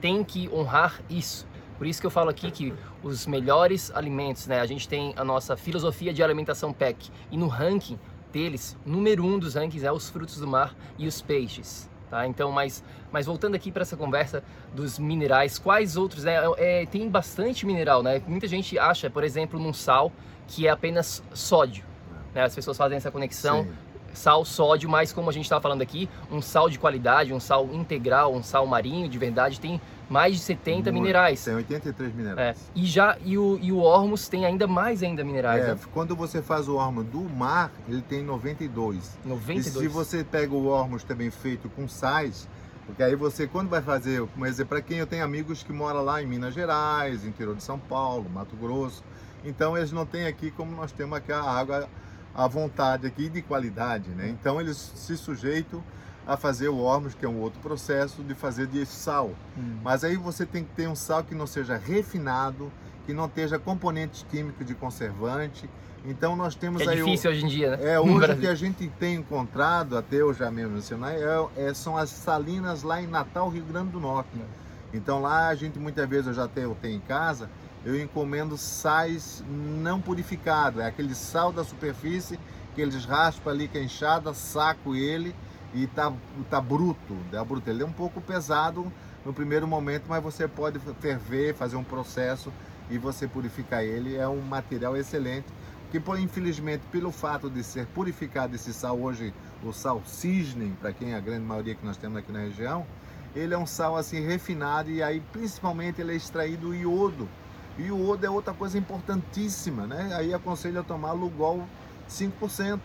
tem 0.00 0.24
que 0.24 0.48
honrar 0.48 1.00
isso. 1.08 1.46
Por 1.78 1.86
isso 1.86 2.00
que 2.00 2.06
eu 2.06 2.10
falo 2.10 2.28
aqui 2.28 2.50
que 2.50 2.74
os 3.02 3.26
melhores 3.26 3.90
alimentos, 3.94 4.46
né? 4.46 4.60
A 4.60 4.66
gente 4.66 4.88
tem 4.88 5.14
a 5.16 5.24
nossa 5.24 5.56
filosofia 5.56 6.12
de 6.12 6.22
alimentação 6.22 6.72
PEC 6.72 7.10
e 7.30 7.38
no 7.38 7.46
ranking 7.46 7.98
deles, 8.30 8.76
número 8.84 9.24
um 9.24 9.38
dos 9.38 9.54
rankings 9.54 9.84
é 9.84 9.90
os 9.90 10.08
frutos 10.08 10.38
do 10.38 10.46
mar 10.46 10.74
e 10.98 11.06
os 11.06 11.20
peixes. 11.22 11.88
Tá? 12.10 12.26
Então, 12.26 12.50
mas, 12.50 12.82
mas 13.10 13.26
voltando 13.26 13.54
aqui 13.54 13.70
para 13.70 13.82
essa 13.82 13.96
conversa 13.96 14.42
dos 14.74 14.98
minerais, 14.98 15.58
quais 15.58 15.96
outros? 15.96 16.24
Né? 16.24 16.34
É, 16.58 16.84
tem 16.86 17.08
bastante 17.08 17.64
mineral, 17.64 18.02
né? 18.02 18.20
Muita 18.26 18.48
gente 18.48 18.78
acha, 18.78 19.08
por 19.08 19.24
exemplo, 19.24 19.58
num 19.58 19.72
sal 19.72 20.12
que 20.46 20.66
é 20.66 20.70
apenas 20.70 21.22
sódio. 21.32 21.84
Né? 22.34 22.42
As 22.42 22.54
pessoas 22.54 22.76
fazem 22.76 22.96
essa 22.96 23.10
conexão. 23.10 23.64
Sim 23.64 23.89
sal, 24.12 24.44
sódio, 24.44 24.88
mas 24.88 25.12
como 25.12 25.30
a 25.30 25.32
gente 25.32 25.44
estava 25.44 25.60
falando 25.60 25.82
aqui, 25.82 26.08
um 26.30 26.42
sal 26.42 26.68
de 26.68 26.78
qualidade, 26.78 27.32
um 27.32 27.40
sal 27.40 27.68
integral, 27.72 28.34
um 28.34 28.42
sal 28.42 28.66
marinho 28.66 29.08
de 29.08 29.18
verdade, 29.18 29.60
tem 29.60 29.80
mais 30.08 30.34
de 30.34 30.40
70 30.40 30.90
Muito, 30.90 31.02
minerais. 31.02 31.44
Tem 31.44 31.54
83 31.54 32.14
minerais. 32.14 32.58
É. 32.58 32.70
E 32.74 32.84
já 32.84 33.16
e 33.24 33.38
o, 33.38 33.58
e 33.62 33.70
o 33.70 33.78
Ormus 33.78 34.28
tem 34.28 34.44
ainda 34.44 34.66
mais 34.66 35.02
ainda 35.02 35.22
minerais. 35.22 35.64
É, 35.64 35.74
né? 35.74 35.80
Quando 35.94 36.16
você 36.16 36.42
faz 36.42 36.68
o 36.68 36.74
Ormus 36.74 37.06
do 37.06 37.20
mar, 37.20 37.70
ele 37.88 38.02
tem 38.02 38.22
92. 38.22 39.18
92. 39.24 39.66
E 39.66 39.78
se 39.78 39.88
você 39.88 40.24
pega 40.24 40.52
o 40.52 40.66
Ormus 40.66 41.04
também 41.04 41.30
feito 41.30 41.68
com 41.70 41.86
sais, 41.86 42.48
porque 42.86 43.04
aí 43.04 43.14
você, 43.14 43.46
quando 43.46 43.68
vai 43.68 43.80
fazer, 43.80 44.26
como 44.26 44.44
dizer, 44.44 44.64
para 44.64 44.82
quem 44.82 44.98
eu 44.98 45.06
tenho 45.06 45.24
amigos 45.24 45.62
que 45.62 45.72
moram 45.72 46.02
lá 46.02 46.20
em 46.20 46.26
Minas 46.26 46.54
Gerais, 46.54 47.24
interior 47.24 47.54
de 47.54 47.62
São 47.62 47.78
Paulo, 47.78 48.28
Mato 48.28 48.56
Grosso, 48.56 49.04
então 49.44 49.78
eles 49.78 49.92
não 49.92 50.04
têm 50.04 50.26
aqui 50.26 50.50
como 50.50 50.74
nós 50.74 50.90
temos 50.90 51.16
aqui 51.16 51.32
a 51.32 51.40
água 51.40 51.88
à 52.34 52.46
vontade 52.46 53.06
aqui 53.06 53.28
de 53.28 53.42
qualidade, 53.42 54.08
né? 54.10 54.28
Então 54.28 54.60
eles 54.60 54.76
se 54.76 55.16
sujeitam 55.16 55.82
a 56.26 56.36
fazer 56.36 56.68
o 56.68 56.78
ormus, 56.78 57.14
que 57.14 57.24
é 57.24 57.28
um 57.28 57.40
outro 57.40 57.60
processo 57.60 58.22
de 58.22 58.34
fazer 58.34 58.66
de 58.66 58.84
sal. 58.86 59.32
Hum. 59.58 59.78
Mas 59.82 60.04
aí 60.04 60.16
você 60.16 60.46
tem 60.46 60.62
que 60.62 60.70
ter 60.74 60.88
um 60.88 60.94
sal 60.94 61.24
que 61.24 61.34
não 61.34 61.46
seja 61.46 61.76
refinado, 61.76 62.70
que 63.06 63.12
não 63.12 63.28
tenha 63.28 63.58
componentes 63.58 64.24
químicos 64.30 64.64
de 64.66 64.74
conservante. 64.74 65.68
Então 66.04 66.36
nós 66.36 66.54
temos 66.54 66.82
é 66.82 66.88
aí. 66.88 67.00
É 67.00 67.02
difícil 67.02 67.30
o, 67.30 67.34
hoje 67.34 67.44
em 67.44 67.48
dia, 67.48 67.76
né? 67.76 67.94
É, 67.94 68.00
hoje 68.00 68.36
que 68.36 68.46
a 68.46 68.54
gente 68.54 68.88
tem 68.98 69.16
encontrado, 69.16 69.96
até 69.96 70.16
eu 70.16 70.32
já 70.32 70.50
mesmo 70.50 70.74
mencionei, 70.74 71.16
é, 71.16 71.68
é, 71.68 71.74
são 71.74 71.96
as 71.96 72.10
salinas 72.10 72.82
lá 72.82 73.02
em 73.02 73.06
Natal, 73.06 73.48
Rio 73.48 73.64
Grande 73.64 73.90
do 73.90 74.00
Norte. 74.00 74.30
Hum. 74.36 74.44
Então 74.92 75.20
lá 75.20 75.48
a 75.48 75.54
gente 75.54 75.78
muitas 75.78 76.08
vezes 76.08 76.28
eu 76.28 76.34
já 76.34 76.48
tenho, 76.48 76.70
eu 76.70 76.76
tenho 76.80 76.96
em 76.96 77.00
casa, 77.00 77.50
eu 77.84 78.00
encomendo 78.00 78.56
sais 78.56 79.42
não 79.48 80.00
purificados, 80.00 80.80
é 80.80 80.86
aquele 80.86 81.14
sal 81.14 81.52
da 81.52 81.64
superfície 81.64 82.38
que 82.74 82.80
eles 82.80 83.04
raspam 83.04 83.52
ali 83.52 83.68
com 83.68 83.78
a 83.78 83.82
enxada, 83.82 84.32
saco 84.34 84.94
ele 84.94 85.34
e 85.74 85.86
tá, 85.86 86.12
tá 86.48 86.60
bruto, 86.60 87.16
tá 87.30 87.44
bruto. 87.44 87.68
Ele 87.68 87.82
é 87.82 87.86
um 87.86 87.92
pouco 87.92 88.20
pesado 88.20 88.90
no 89.24 89.32
primeiro 89.32 89.66
momento, 89.66 90.04
mas 90.08 90.22
você 90.22 90.46
pode 90.46 90.78
ferver, 91.00 91.54
fazer 91.54 91.76
um 91.76 91.84
processo 91.84 92.52
e 92.90 92.98
você 92.98 93.26
purificar 93.26 93.82
ele. 93.82 94.16
É 94.16 94.28
um 94.28 94.40
material 94.40 94.96
excelente 94.96 95.46
que, 95.90 96.00
infelizmente, 96.20 96.84
pelo 96.92 97.10
fato 97.10 97.50
de 97.50 97.64
ser 97.64 97.86
purificado 97.86 98.54
esse 98.54 98.72
sal 98.72 98.98
hoje, 99.00 99.34
o 99.64 99.72
sal 99.72 100.02
cisne, 100.06 100.76
para 100.80 100.92
quem 100.92 101.12
é 101.12 101.16
a 101.16 101.20
grande 101.20 101.44
maioria 101.44 101.74
que 101.74 101.84
nós 101.84 101.96
temos 101.96 102.18
aqui 102.18 102.30
na 102.30 102.40
região, 102.40 102.86
ele 103.34 103.54
é 103.54 103.58
um 103.58 103.66
sal 103.66 103.96
assim 103.96 104.20
refinado 104.20 104.90
e 104.90 105.02
aí 105.02 105.20
principalmente 105.32 106.00
ele 106.00 106.12
é 106.12 106.16
extraído 106.16 106.74
iodo 106.74 107.28
e 107.80 107.90
o 107.90 107.98
iodo 107.98 108.26
é 108.26 108.30
outra 108.30 108.52
coisa 108.52 108.76
importantíssima, 108.76 109.86
né? 109.86 110.12
Aí 110.14 110.34
aconselho 110.34 110.80
a 110.80 110.82
tomar 110.82 111.12
Lugol 111.12 111.64
5%, 112.08 112.78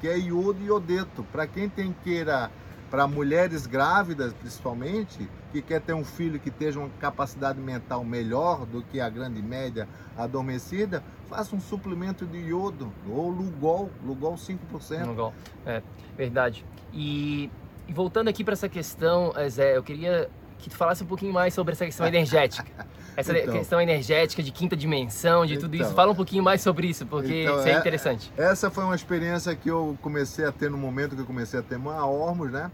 que 0.00 0.06
é 0.06 0.16
iodo 0.16 0.62
e 0.62 0.66
iodeto. 0.66 1.24
Para 1.32 1.46
quem 1.48 1.68
tem 1.68 1.94
queira, 2.04 2.50
para 2.88 3.08
mulheres 3.08 3.66
grávidas 3.66 4.32
principalmente, 4.34 5.28
que 5.50 5.60
quer 5.60 5.80
ter 5.80 5.94
um 5.94 6.04
filho 6.04 6.38
que 6.38 6.50
tenha 6.50 6.78
uma 6.78 6.88
capacidade 7.00 7.58
mental 7.58 8.04
melhor 8.04 8.64
do 8.66 8.82
que 8.82 9.00
a 9.00 9.08
grande 9.08 9.42
média 9.42 9.88
adormecida, 10.16 11.02
faça 11.28 11.56
um 11.56 11.60
suplemento 11.60 12.24
de 12.24 12.38
iodo 12.38 12.92
ou 13.10 13.28
Lugol, 13.28 13.90
Lugol 14.04 14.34
5%. 14.34 15.06
Lugol, 15.06 15.34
é 15.64 15.82
verdade. 16.16 16.64
E, 16.92 17.50
e 17.88 17.92
voltando 17.92 18.28
aqui 18.28 18.44
para 18.44 18.52
essa 18.52 18.68
questão, 18.68 19.32
Zé, 19.48 19.76
eu 19.76 19.82
queria 19.82 20.30
que 20.58 20.70
tu 20.70 20.76
falasse 20.76 21.02
um 21.02 21.06
pouquinho 21.06 21.32
mais 21.32 21.54
sobre 21.54 21.72
essa 21.72 21.84
questão 21.84 22.06
energética. 22.06 22.70
Essa 23.16 23.36
então, 23.36 23.54
questão 23.54 23.80
energética 23.80 24.42
de 24.42 24.52
quinta 24.52 24.76
dimensão, 24.76 25.46
de 25.46 25.54
então, 25.54 25.62
tudo 25.62 25.80
isso. 25.80 25.94
Fala 25.94 26.12
um 26.12 26.14
pouquinho 26.14 26.42
mais 26.42 26.60
sobre 26.60 26.86
isso, 26.86 27.06
porque 27.06 27.44
então, 27.44 27.58
isso 27.60 27.68
é, 27.68 27.72
é 27.72 27.78
interessante. 27.78 28.30
Essa 28.36 28.70
foi 28.70 28.84
uma 28.84 28.94
experiência 28.94 29.56
que 29.56 29.70
eu 29.70 29.96
comecei 30.02 30.44
a 30.44 30.52
ter 30.52 30.70
no 30.70 30.76
momento 30.76 31.16
que 31.16 31.22
eu 31.22 31.26
comecei 31.26 31.58
a 31.58 31.62
ter 31.62 31.76
uma 31.76 32.04
Ormos, 32.04 32.52
né? 32.52 32.70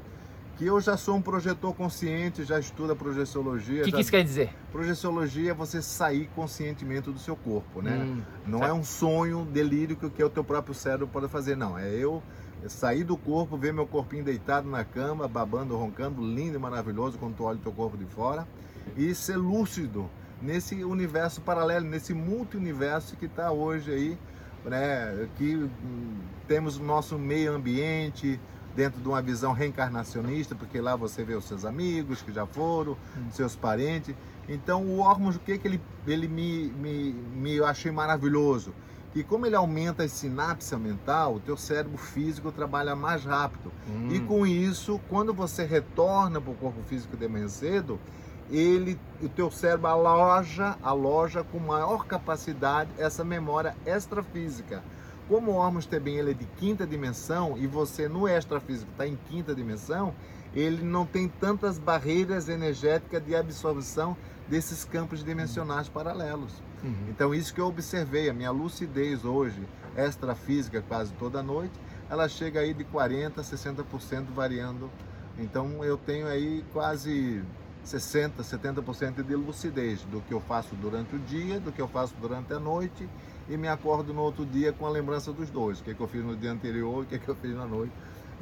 Que 0.59 0.67
eu 0.67 0.81
já 0.81 0.97
sou 0.97 1.15
um 1.15 1.23
projetor 1.23 1.73
consciente, 1.75 2.43
já 2.43 2.59
estudo 2.59 2.93
a 2.93 2.97
projeciologia. 2.97 3.83
O 3.83 3.85
que, 3.85 3.91
já... 3.91 3.97
que, 3.97 4.03
isso 4.03 4.11
quer 4.11 4.25
dizer? 4.25 4.53
Projeciologia 4.73 5.53
é 5.53 5.55
você 5.55 5.81
sair 5.81 6.29
conscientemente 6.35 7.09
do 7.09 7.21
seu 7.21 7.37
corpo, 7.37 7.81
né? 7.81 7.97
Hum, 7.97 8.23
não 8.45 8.59
tá. 8.59 8.67
é 8.67 8.73
um 8.73 8.83
sonho 8.83 9.45
delírio 9.45 9.95
que 9.95 10.25
o 10.25 10.29
teu 10.29 10.43
próprio 10.43 10.75
cérebro 10.75 11.07
pode 11.07 11.29
fazer, 11.29 11.57
não. 11.57 11.79
É 11.79 11.89
eu 11.89 12.21
sair 12.69 13.05
do 13.05 13.17
corpo, 13.17 13.57
ver 13.57 13.73
meu 13.73 13.87
corpinho 13.87 14.25
deitado 14.25 14.69
na 14.69 14.85
cama, 14.85 15.27
babando, 15.27 15.77
roncando, 15.77 16.23
lindo 16.23 16.57
e 16.57 16.59
maravilhoso 16.59 17.19
quando 17.19 17.37
tu 17.37 17.45
olha 17.45 17.59
o 17.59 17.63
teu 17.63 17.73
corpo 17.73 17.97
de 17.97 18.07
fora 18.07 18.47
e 18.97 19.15
ser 19.15 19.37
lúcido 19.37 20.09
nesse 20.41 20.83
universo 20.85 21.41
paralelo, 21.41 21.87
nesse 21.87 22.13
multi-universo 22.13 23.17
que 23.17 23.27
está 23.27 23.53
hoje 23.53 23.93
aí, 23.93 24.19
né, 24.65 25.29
que 25.37 25.57
hum, 25.57 26.19
temos 26.49 26.77
o 26.77 26.83
nosso 26.83 27.19
meio 27.19 27.55
ambiente 27.55 28.41
dentro 28.75 29.01
de 29.01 29.07
uma 29.07 29.21
visão 29.23 29.53
reencarnacionista, 29.53 30.55
porque 30.55 30.81
lá 30.81 30.97
você 30.97 31.23
vê 31.23 31.35
os 31.35 31.45
seus 31.45 31.65
amigos 31.65 32.23
que 32.23 32.33
já 32.33 32.47
foram, 32.47 32.93
hum. 32.93 33.31
seus 33.31 33.55
parentes. 33.55 34.15
Então 34.49 34.83
o 34.83 35.01
Ormus, 35.01 35.37
o 35.37 35.39
que, 35.39 35.57
que 35.59 35.69
ele, 35.69 35.81
ele 36.07 36.27
me, 36.27 36.73
me, 36.73 37.13
me 37.13 37.55
eu 37.55 37.67
achei 37.67 37.93
maravilhoso? 37.93 38.75
E 39.15 39.23
como 39.23 39.45
ele 39.45 39.55
aumenta 39.55 40.05
a 40.05 40.09
sinapse 40.09 40.75
mental, 40.77 41.35
o 41.35 41.41
teu 41.41 41.57
cérebro 41.57 41.99
físico 41.99 42.51
trabalha 42.51 42.97
mais 42.97 43.25
rápido. 43.25 43.71
Hum. 43.89 44.09
E 44.11 44.21
com 44.21 44.47
isso, 44.47 44.99
quando 45.09 45.35
você 45.35 45.65
retorna 45.65 46.41
para 46.41 46.51
o 46.51 46.55
corpo 46.55 46.83
físico 46.85 47.17
de 47.17 47.29
manhã 47.29 47.49
cedo, 47.49 48.01
ele, 48.51 48.99
o 49.23 49.29
teu 49.29 49.51
cérebro 49.51 49.87
aloja, 49.89 50.77
aloja 50.83 51.45
com 51.45 51.59
maior 51.59 52.07
capacidade 52.07 52.91
essa 52.99 53.23
memória 53.23 53.77
extrafísica. 53.85 54.83
Como 55.29 55.53
o 55.53 55.55
Ormus 55.55 55.87
também 55.87 56.17
ele 56.17 56.33
é 56.33 56.35
de 56.35 56.47
quinta 56.57 56.87
dimensão 56.87 57.57
e 57.57 57.67
você 57.67 58.09
no 58.09 58.27
extrafísico 58.27 58.91
está 58.91 59.07
em 59.07 59.17
quinta 59.29 59.55
dimensão, 59.55 60.15
ele 60.55 60.83
não 60.83 61.07
tem 61.07 61.29
tantas 61.29 61.79
barreiras 61.79 62.49
energéticas 62.49 63.25
de 63.25 63.35
absorção 63.35 64.17
desses 64.49 64.85
campos 64.85 65.25
dimensionais 65.25 65.89
paralelos. 65.89 66.63
Uhum. 66.83 66.95
Então 67.09 67.35
isso 67.35 67.55
que 67.55 67.61
eu 67.61 67.67
observei, 67.67 68.29
a 68.29 68.33
minha 68.33 68.51
lucidez 68.51 69.25
hoje, 69.25 69.63
extrafísica 69.97 70.83
quase 70.83 71.13
toda 71.15 71.43
noite, 71.43 71.75
ela 72.11 72.29
chega 72.29 72.61
aí 72.61 72.75
de 72.75 72.85
40% 72.85 73.39
a 73.39 73.43
60% 73.43 74.27
variando. 74.35 74.91
Então 75.39 75.85
eu 75.85 75.97
tenho 75.97 76.27
aí 76.27 76.65
quase 76.73 77.43
60, 77.85 78.43
70% 78.43 79.23
de 79.23 79.35
lucidez 79.35 80.03
do 80.03 80.21
que 80.21 80.33
eu 80.33 80.41
faço 80.41 80.75
durante 80.77 81.17
o 81.17 81.19
dia, 81.19 81.59
do 81.59 81.73
que 81.73 81.81
eu 81.81 81.89
faço 81.89 82.15
durante 82.21 82.53
a 82.53 82.61
noite 82.61 83.09
e 83.49 83.57
me 83.57 83.69
acordo 83.69 84.15
no 84.15 84.23
outro 84.23 84.47
dia 84.47 84.73
com 84.73 84.87
a 84.87 84.91
lembrança 84.91 85.33
dos 85.33 85.51
dois, 85.51 85.81
o 85.81 85.85
que, 85.85 85.91
é 85.91 85.95
que 85.95 86.01
eu 86.01 86.07
fiz 86.07 86.25
no 86.25 86.37
dia 86.37 86.53
anterior, 86.53 87.03
o 87.03 87.07
que, 87.07 87.17
é 87.17 87.19
que 87.19 87.29
eu 87.29 87.35
fiz 87.35 87.55
na 87.55 87.67
noite. 87.67 87.93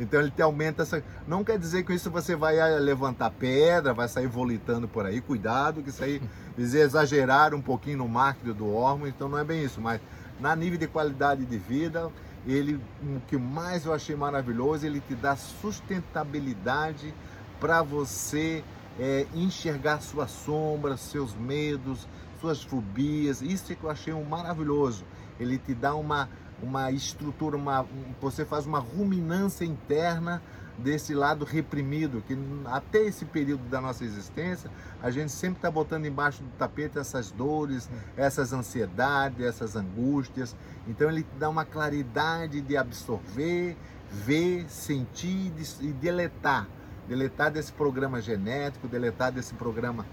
Então 0.01 0.19
ele 0.19 0.31
te 0.31 0.41
aumenta 0.41 0.83
essa. 0.83 1.05
Não 1.29 1.45
quer 1.45 1.59
dizer 1.59 1.83
que 1.83 1.89
com 1.89 1.93
isso 1.93 2.11
você 2.11 2.35
vai 2.35 2.59
ah, 2.59 2.79
levantar 2.79 3.31
pedra, 3.31 3.93
vai 3.93 4.09
sair 4.09 4.27
volitando 4.27 4.89
por 4.89 5.05
aí. 5.05 5.21
Cuidado, 5.21 5.83
que 5.83 5.91
isso 5.91 6.03
aí 6.03 6.23
exagerar 6.59 7.55
um 7.55 7.61
pouquinho 7.61 7.99
no 7.99 8.09
marketing 8.09 8.55
do 8.55 8.75
órgão, 8.75 9.07
então 9.07 9.29
não 9.29 9.39
é 9.39 9.45
bem 9.45 9.63
isso, 9.63 9.81
mas 9.81 10.01
na 10.41 10.57
nível 10.57 10.79
de 10.79 10.87
qualidade 10.87 11.45
de 11.45 11.59
vida, 11.59 12.11
ele 12.47 12.81
o 13.03 13.21
que 13.29 13.37
mais 13.37 13.85
eu 13.85 13.93
achei 13.93 14.17
maravilhoso, 14.17 14.87
ele 14.87 15.01
te 15.01 15.15
dá 15.15 15.37
sustentabilidade 15.37 17.15
para 17.61 17.83
você 17.83 18.65
é, 18.99 19.27
enxergar 19.35 20.01
suas 20.01 20.31
sombras, 20.31 21.01
seus 21.01 21.35
medos, 21.35 22.09
suas 22.41 22.63
fobias. 22.63 23.43
Isso 23.43 23.73
é 23.73 23.75
que 23.75 23.85
eu 23.85 23.91
achei 23.91 24.15
um 24.15 24.25
maravilhoso. 24.25 25.05
Ele 25.39 25.59
te 25.59 25.75
dá 25.75 25.95
uma, 25.95 26.29
uma 26.63 26.91
estrutura, 26.91 27.57
uma, 27.57 27.87
você 28.21 28.45
faz 28.45 28.67
uma 28.67 28.79
ruminância 28.79 29.65
interna 29.65 30.43
desse 30.79 31.15
lado 31.15 31.45
reprimido, 31.45 32.23
que 32.27 32.39
até 32.65 33.01
esse 33.01 33.27
período 33.27 33.69
da 33.69 33.81
nossa 33.81 34.03
existência, 34.03 34.71
a 35.03 35.11
gente 35.11 35.31
sempre 35.31 35.59
está 35.59 35.71
botando 35.71 36.07
embaixo 36.07 36.43
do 36.43 36.49
tapete 36.57 36.99
essas 36.99 37.31
dores, 37.31 37.91
essas 38.17 38.53
ansiedades, 38.53 39.45
essas 39.45 39.77
angústias. 39.77 40.57
Então 40.89 41.11
ele 41.11 41.27
dá 41.39 41.51
uma 41.51 41.67
claridade 41.67 42.63
de 42.63 42.77
absorver, 42.77 43.77
ver, 44.11 44.65
sentir 44.71 45.53
e 45.81 45.93
deletar 45.93 46.67
deletar 47.11 47.51
desse 47.51 47.73
programa 47.73 48.21
genético, 48.23 48.87
deletar 48.87 49.33
desse 49.33 49.53
programa 49.55 50.07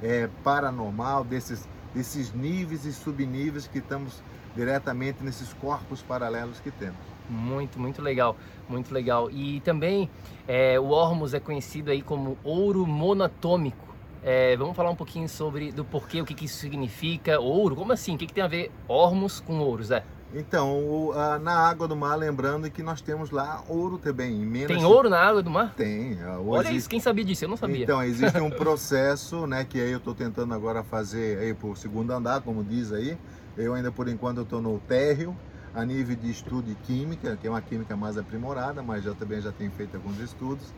é, 0.00 0.28
paranormal, 0.44 1.24
desses, 1.24 1.68
desses 1.92 2.32
níveis 2.32 2.84
e 2.84 2.92
subníveis 2.92 3.66
que 3.66 3.78
estamos 3.78 4.22
diretamente 4.54 5.22
nesses 5.22 5.52
corpos 5.54 6.02
paralelos 6.02 6.60
que 6.60 6.70
temos. 6.70 6.96
Muito, 7.28 7.78
muito 7.78 8.02
legal, 8.02 8.36
muito 8.68 8.92
legal. 8.92 9.30
E 9.30 9.60
também 9.60 10.10
é, 10.46 10.78
o 10.78 10.90
Ormus 10.90 11.34
é 11.34 11.40
conhecido 11.40 11.90
aí 11.90 12.02
como 12.02 12.38
ouro 12.44 12.86
monatômico. 12.86 13.94
É, 14.22 14.56
vamos 14.56 14.74
falar 14.74 14.90
um 14.90 14.96
pouquinho 14.96 15.28
sobre 15.28 15.70
do 15.70 15.84
porquê, 15.84 16.20
o 16.20 16.24
que, 16.24 16.34
que 16.34 16.46
isso 16.46 16.56
significa, 16.56 17.38
ouro, 17.38 17.76
como 17.76 17.92
assim? 17.92 18.14
O 18.14 18.18
que, 18.18 18.26
que 18.26 18.32
tem 18.32 18.42
a 18.42 18.48
ver 18.48 18.70
Ormus 18.88 19.40
com 19.40 19.58
ouro, 19.58 19.84
Zé? 19.84 20.02
Então, 20.34 20.78
o, 20.80 21.12
a, 21.12 21.38
na 21.38 21.52
água 21.52 21.86
do 21.86 21.94
mar, 21.94 22.16
lembrando 22.16 22.68
que 22.68 22.82
nós 22.82 23.00
temos 23.00 23.30
lá 23.30 23.62
ouro 23.68 23.98
também. 23.98 24.32
Em 24.32 24.44
Minas, 24.44 24.68
tem 24.68 24.84
ouro 24.84 25.08
na 25.08 25.20
água 25.20 25.42
do 25.42 25.50
mar? 25.50 25.74
Tem. 25.76 26.18
Olha 26.46 26.72
isso, 26.72 26.88
quem 26.88 26.98
sabia 26.98 27.24
disso? 27.24 27.44
Eu 27.44 27.50
não 27.50 27.56
sabia. 27.56 27.84
Então, 27.84 28.02
existe 28.02 28.40
um 28.40 28.50
processo, 28.50 29.46
né, 29.46 29.64
que 29.64 29.80
aí 29.80 29.92
eu 29.92 29.98
estou 29.98 30.14
tentando 30.14 30.52
agora 30.52 30.82
fazer 30.82 31.38
aí 31.38 31.54
por 31.54 31.76
segundo 31.76 32.10
andar, 32.10 32.40
como 32.40 32.64
diz 32.64 32.92
aí. 32.92 33.16
Eu 33.56 33.74
ainda, 33.74 33.92
por 33.92 34.08
enquanto, 34.08 34.40
estou 34.40 34.60
no 34.60 34.78
térreo, 34.80 35.36
a 35.74 35.84
nível 35.84 36.16
de 36.16 36.30
estudo 36.30 36.62
de 36.68 36.74
química, 36.76 37.36
que 37.36 37.46
é 37.46 37.50
uma 37.50 37.62
química 37.62 37.96
mais 37.96 38.16
aprimorada, 38.16 38.82
mas 38.82 39.04
já 39.04 39.14
também 39.14 39.40
já 39.40 39.52
tenho 39.52 39.70
feito 39.72 39.96
alguns 39.96 40.18
estudos. 40.18 40.72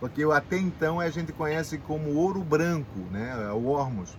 Porque 0.00 0.24
até 0.24 0.58
então 0.58 0.98
a 0.98 1.08
gente 1.10 1.32
conhece 1.32 1.78
como 1.78 2.14
ouro 2.14 2.42
branco, 2.42 2.98
né, 3.10 3.50
o 3.52 3.66
Ormus. 3.66 4.16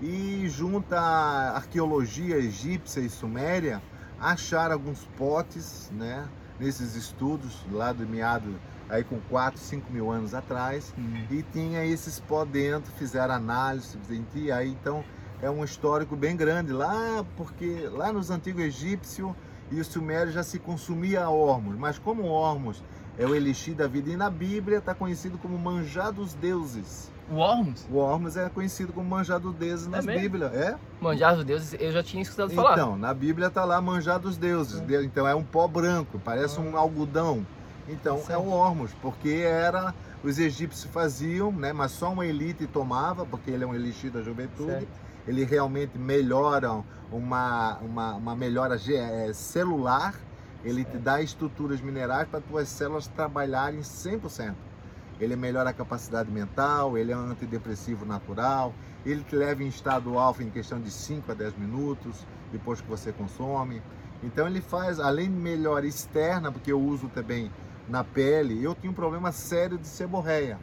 E 0.00 0.48
junta 0.48 0.98
a 0.98 1.56
arqueologia 1.56 2.36
egípcia 2.36 3.00
e 3.00 3.08
suméria, 3.08 3.82
acharam 4.20 4.74
alguns 4.74 5.04
potes, 5.16 5.90
né? 5.92 6.26
Nesses 6.58 6.96
estudos 6.96 7.64
lá 7.70 7.92
do 7.92 8.06
meado 8.06 8.58
aí 8.88 9.04
com 9.04 9.20
4, 9.28 9.60
5 9.60 9.92
mil 9.92 10.10
anos 10.10 10.32
atrás 10.32 10.94
uhum. 10.96 11.26
e 11.30 11.42
tinha 11.52 11.84
esses 11.84 12.20
pó 12.20 12.44
dentro, 12.44 12.90
fizeram 12.92 13.34
análise 13.34 13.98
e 14.34 14.50
aí 14.50 14.70
então 14.70 15.04
é 15.42 15.50
um 15.50 15.62
histórico 15.64 16.16
bem 16.16 16.36
grande 16.36 16.72
lá 16.72 17.24
porque 17.36 17.88
lá 17.92 18.12
nos 18.12 18.30
antigos 18.30 18.62
egípcios 18.62 19.32
e 19.70 19.80
o 19.80 19.84
sumério 19.84 20.32
já 20.32 20.42
se 20.42 20.58
consumia 20.58 21.28
ormos, 21.28 21.76
mas 21.76 21.98
como 21.98 22.24
ormos 22.24 22.82
é 23.18 23.26
o 23.26 23.34
elixir 23.34 23.74
da 23.74 23.86
vida 23.86 24.10
e 24.10 24.16
na 24.16 24.30
Bíblia 24.30 24.78
está 24.78 24.94
conhecido 24.94 25.38
como 25.38 25.58
manjar 25.58 26.12
dos 26.12 26.34
deuses. 26.34 27.10
O 27.28 27.36
Ormus? 27.36 27.84
O 27.90 27.96
Ormus 27.96 28.36
é 28.36 28.48
conhecido 28.48 28.92
como 28.92 29.08
manjar 29.08 29.40
dos 29.40 29.52
deuses 29.54 29.92
é 29.92 30.00
Bíblias. 30.00 30.54
É? 30.54 30.76
Manjar 31.00 31.34
dos 31.34 31.44
deuses, 31.44 31.74
eu 31.80 31.90
já 31.90 32.02
tinha 32.02 32.22
escutado 32.22 32.50
falar. 32.50 32.74
Então, 32.74 32.96
na 32.96 33.12
Bíblia 33.12 33.48
está 33.48 33.64
lá 33.64 33.80
manjar 33.80 34.20
dos 34.20 34.36
deuses. 34.36 34.80
É. 34.88 35.02
Então 35.02 35.26
é 35.26 35.34
um 35.34 35.42
pó 35.42 35.66
branco, 35.66 36.20
parece 36.24 36.60
um 36.60 36.76
algodão. 36.76 37.44
Então 37.88 38.22
é 38.28 38.36
o 38.36 38.48
Ormus, 38.48 38.92
porque 39.02 39.42
era 39.44 39.92
os 40.22 40.38
egípcios 40.38 40.92
faziam, 40.92 41.52
né, 41.52 41.72
mas 41.72 41.92
só 41.92 42.12
uma 42.12 42.26
elite 42.26 42.66
tomava, 42.66 43.24
porque 43.24 43.50
ele 43.50 43.64
é 43.64 43.66
um 43.66 43.74
elixir 43.74 44.10
da 44.10 44.22
juventude. 44.22 44.70
Certo. 44.70 45.05
Ele 45.26 45.44
realmente 45.44 45.98
melhora 45.98 46.82
uma, 47.10 47.78
uma, 47.78 48.14
uma 48.14 48.36
melhora 48.36 48.76
é, 48.76 49.32
celular, 49.32 50.14
ele 50.64 50.84
te 50.84 50.98
dá 50.98 51.20
estruturas 51.20 51.80
minerais 51.80 52.28
para 52.28 52.40
tuas 52.40 52.68
células 52.68 53.06
trabalharem 53.08 53.80
100% 53.80 54.54
ele 55.20 55.34
melhora 55.34 55.70
a 55.70 55.72
capacidade 55.72 56.30
mental, 56.30 56.96
ele 56.96 57.12
é 57.12 57.16
um 57.16 57.30
antidepressivo 57.30 58.04
natural, 58.04 58.74
ele 59.04 59.22
te 59.24 59.34
leva 59.34 59.62
em 59.62 59.68
estado 59.68 60.18
alfa 60.18 60.42
em 60.42 60.50
questão 60.50 60.80
de 60.80 60.90
5 60.90 61.32
a 61.32 61.34
10 61.34 61.56
minutos 61.56 62.26
depois 62.52 62.80
que 62.80 62.88
você 62.88 63.12
consome. 63.12 63.82
Então 64.22 64.46
ele 64.46 64.60
faz, 64.60 64.98
além 65.00 65.30
de 65.30 65.36
melhora 65.36 65.86
externa, 65.86 66.52
porque 66.52 66.72
eu 66.72 66.80
uso 66.80 67.08
também 67.08 67.50
na 67.88 68.02
pele, 68.02 68.62
eu 68.62 68.74
tinha 68.74 68.90
um 68.90 68.94
problema 68.94 69.32
sério 69.32 69.78
de 69.78 69.86
seborreia. 69.86 70.58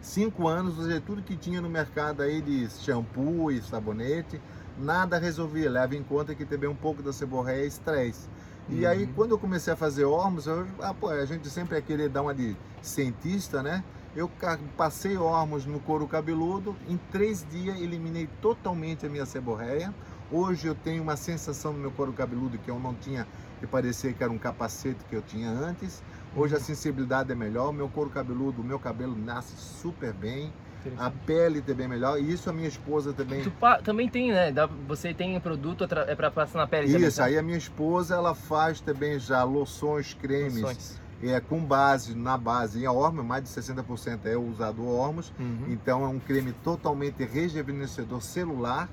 Cinco 0.00 0.46
anos, 0.46 0.78
usei 0.78 1.00
tudo 1.00 1.22
que 1.22 1.36
tinha 1.36 1.60
no 1.60 1.68
mercado 1.68 2.22
aí 2.22 2.40
de 2.40 2.68
shampoo 2.70 3.50
e 3.50 3.60
sabonete, 3.60 4.40
nada 4.78 5.18
resolvia. 5.18 5.70
Leva 5.70 5.96
em 5.96 6.02
conta 6.02 6.34
que 6.34 6.44
também 6.44 6.68
um 6.68 6.74
pouco 6.74 7.02
da 7.02 7.12
seborreia 7.12 7.62
é 7.62 7.66
estresse. 7.66 8.28
E 8.68 8.84
uhum. 8.84 8.90
aí, 8.90 9.06
quando 9.08 9.32
eu 9.32 9.38
comecei 9.38 9.72
a 9.72 9.76
fazer 9.76 10.04
ormos, 10.04 10.46
eu, 10.46 10.66
ah, 10.80 10.94
pô, 10.94 11.08
a 11.08 11.24
gente 11.24 11.48
sempre 11.48 11.78
é 11.78 11.80
querer 11.80 12.08
dar 12.08 12.22
uma 12.22 12.34
de 12.34 12.56
cientista, 12.82 13.62
né? 13.62 13.82
Eu 14.14 14.30
passei 14.76 15.16
ormos 15.16 15.64
no 15.66 15.80
couro 15.80 16.06
cabeludo, 16.06 16.76
em 16.88 16.96
três 17.10 17.46
dias 17.50 17.80
eliminei 17.80 18.28
totalmente 18.40 19.06
a 19.06 19.08
minha 19.08 19.26
seborreia. 19.26 19.94
Hoje 20.30 20.66
eu 20.66 20.74
tenho 20.74 21.02
uma 21.02 21.16
sensação 21.16 21.72
no 21.72 21.78
meu 21.78 21.90
couro 21.90 22.12
cabeludo 22.12 22.58
que 22.58 22.70
eu 22.70 22.78
não 22.78 22.94
tinha, 22.94 23.26
que 23.60 23.66
parecia 23.66 24.12
que 24.12 24.22
era 24.22 24.32
um 24.32 24.38
capacete 24.38 25.04
que 25.08 25.16
eu 25.16 25.22
tinha 25.22 25.50
antes. 25.50 26.02
Hoje 26.36 26.56
a 26.56 26.60
sensibilidade 26.60 27.32
é 27.32 27.34
melhor, 27.34 27.70
o 27.70 27.72
meu 27.72 27.88
couro 27.88 28.10
cabeludo, 28.10 28.62
o 28.62 28.64
meu 28.64 28.78
cabelo 28.78 29.16
nasce 29.16 29.56
super 29.56 30.12
bem. 30.12 30.52
A 30.96 31.10
pele 31.10 31.60
também 31.60 31.84
é 31.84 31.88
melhor. 31.88 32.20
E 32.20 32.32
isso 32.32 32.48
a 32.48 32.52
minha 32.52 32.68
esposa 32.68 33.12
também. 33.12 33.42
Tu 33.42 33.52
também 33.82 34.08
tem, 34.08 34.30
né? 34.30 34.54
Você 34.86 35.12
tem 35.12 35.38
produto 35.40 35.84
é 35.84 36.14
para 36.14 36.30
passar 36.30 36.58
na 36.58 36.66
pele 36.66 36.86
Isso, 36.86 36.94
também, 36.94 37.10
tá? 37.10 37.24
aí 37.24 37.36
a 37.36 37.42
minha 37.42 37.58
esposa 37.58 38.14
ela 38.14 38.34
faz 38.34 38.80
também 38.80 39.18
já 39.18 39.42
loções, 39.42 40.14
cremes. 40.14 40.62
Loções 40.62 40.98
é, 41.22 41.40
com 41.40 41.60
base 41.64 42.14
na 42.14 42.36
base 42.36 42.82
em 42.82 42.86
Ormus, 42.86 43.24
mais 43.24 43.42
de 43.42 43.50
60% 43.50 44.20
é 44.24 44.36
usado 44.36 44.86
Ormus, 44.86 45.32
uhum. 45.38 45.66
então 45.68 46.04
é 46.04 46.08
um 46.08 46.18
creme 46.18 46.52
totalmente 46.52 47.24
rejuvenescedor 47.24 48.20
celular, 48.22 48.88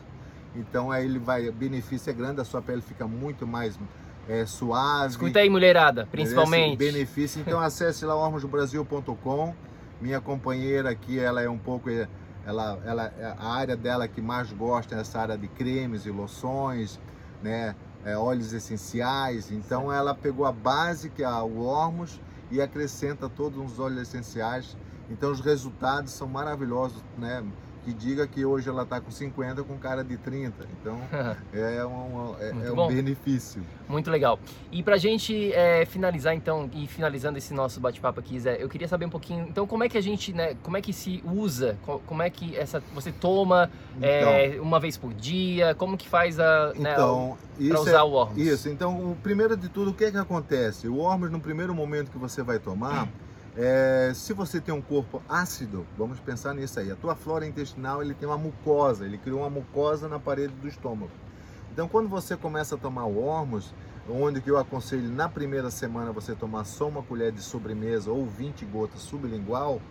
então 0.56 0.92
aí 0.92 1.06
ele 1.06 1.20
vai, 1.20 1.52
benefício 1.52 2.10
é 2.10 2.14
grande, 2.14 2.42
a 2.42 2.46
sua 2.46 2.62
pele 2.62 2.82
fica 2.82 3.08
muito 3.08 3.46
mais 3.46 3.78
é, 4.28 4.46
suave. 4.46 5.12
Escuta 5.12 5.40
aí, 5.40 5.50
mulherada, 5.50 6.08
principalmente. 6.12 6.78
Benefício, 6.78 7.42
então 7.42 7.60
acesse 7.62 8.06
lá 8.06 8.16
ormusbrasil.com, 8.16 9.54
minha 10.02 10.20
companheira 10.20 10.90
aqui, 10.90 11.20
ela 11.20 11.42
é 11.42 11.50
um 11.50 11.58
pouco, 11.58 11.90
ela, 11.90 12.80
ela, 12.86 13.14
a 13.38 13.54
área 13.54 13.76
dela 13.76 14.08
que 14.08 14.22
mais 14.22 14.52
gosta 14.52 14.96
é 14.96 15.00
essa 15.00 15.20
área 15.20 15.38
de 15.38 15.48
cremes 15.48 16.06
e 16.06 16.12
loções, 16.12 17.00
né, 17.42 17.76
é, 18.04 18.18
óleos 18.18 18.54
essenciais. 18.54 19.52
Então 19.52 19.92
ela 19.92 20.14
pegou 20.14 20.46
a 20.46 20.52
base, 20.52 21.10
que 21.10 21.24
é 21.24 21.30
o 21.30 21.60
Ormus, 21.60 22.20
e 22.52 22.62
acrescenta 22.62 23.28
todos 23.28 23.74
os 23.74 23.80
óleos 23.80 24.02
essenciais. 24.02 24.78
Então 25.10 25.32
os 25.32 25.40
resultados 25.40 26.12
são 26.14 26.28
maravilhosos, 26.28 27.04
né? 27.18 27.44
Que 27.86 27.94
diga 27.94 28.26
que 28.26 28.44
hoje 28.44 28.68
ela 28.68 28.82
está 28.82 29.00
com 29.00 29.12
50 29.12 29.64
com 29.64 29.78
cara 29.78 30.04
de 30.04 30.18
30. 30.18 30.68
Então 30.82 31.00
é 31.54 31.86
um, 31.86 32.36
é, 32.40 32.68
é 32.68 32.72
um 32.72 32.88
benefício. 32.88 33.62
Muito 33.88 34.10
legal. 34.10 34.40
E 34.72 34.82
para 34.82 34.96
a 34.96 34.98
gente 34.98 35.54
é, 35.54 35.86
finalizar 35.86 36.34
então, 36.34 36.68
e 36.74 36.88
finalizando 36.88 37.38
esse 37.38 37.54
nosso 37.54 37.80
bate-papo 37.80 38.20
aqui, 38.20 38.40
Zé, 38.40 38.58
eu 38.60 38.68
queria 38.68 38.88
saber 38.88 39.06
um 39.06 39.10
pouquinho, 39.10 39.46
então 39.48 39.68
como 39.68 39.84
é 39.84 39.90
que 39.90 39.98
a 39.98 40.02
gente, 40.02 40.34
né, 40.34 40.56
como 40.64 40.76
é 40.76 40.82
que 40.82 40.92
se 40.92 41.24
usa, 41.24 41.78
como 42.08 42.24
é 42.24 42.30
que 42.30 42.58
essa, 42.58 42.82
você 42.94 43.12
toma 43.12 43.70
é, 44.02 44.48
então, 44.48 44.64
uma 44.64 44.80
vez 44.80 44.98
por 44.98 45.14
dia, 45.14 45.76
como 45.76 45.96
que 45.96 46.10
faz 46.10 46.40
a, 46.40 46.74
né, 46.74 46.94
então, 46.94 47.38
para 47.70 47.80
usar 47.80 48.00
é, 48.00 48.04
o 48.04 48.12
Ormus? 48.12 48.38
Isso, 48.38 48.70
então 48.70 49.12
o 49.12 49.16
primeiro 49.22 49.56
de 49.56 49.70
tudo, 49.70 49.92
o 49.92 49.94
que 49.94 50.06
é 50.06 50.12
que 50.12 50.18
acontece? 50.18 50.88
O 50.88 50.98
Ormus 50.98 51.30
no 51.30 51.40
primeiro 51.40 51.76
momento 51.76 52.10
que 52.10 52.18
você 52.18 52.42
vai 52.42 52.58
tomar, 52.58 53.08
é, 53.58 54.12
se 54.14 54.34
você 54.34 54.60
tem 54.60 54.74
um 54.74 54.82
corpo 54.82 55.22
ácido, 55.30 55.86
vamos 55.98 56.20
pensar 56.20 56.54
nisso 56.54 56.80
aí. 56.80 56.92
A 56.92 56.96
tua 56.96 57.16
flora 57.16 57.46
intestinal 57.46 58.02
ele 58.02 58.14
tem 58.14 58.28
uma 58.28 58.38
mucosa, 58.38 59.06
ele 59.06 59.18
criou 59.18 59.40
uma 59.40 59.50
mucosa 59.50 60.08
na 60.08 60.20
parede 60.20 60.54
do 60.54 60.68
estômago. 60.68 61.12
Então, 61.72 61.88
quando 61.88 62.08
você 62.08 62.38
começa 62.38 62.76
a 62.76 62.78
tomar 62.78 63.06
o 63.06 63.24
Ormus, 63.24 63.74
onde 64.10 64.40
que 64.40 64.50
eu 64.50 64.58
aconselho 64.58 65.10
na 65.10 65.28
primeira 65.28 65.70
semana 65.70 66.12
você 66.12 66.34
tomar 66.34 66.64
só 66.64 66.88
uma 66.88 67.02
colher 67.04 67.32
de 67.32 67.42
sobremesa 67.42 68.12
ou 68.12 68.26
20 68.26 68.66
gotas 68.66 69.02
sublingual, 69.02 69.82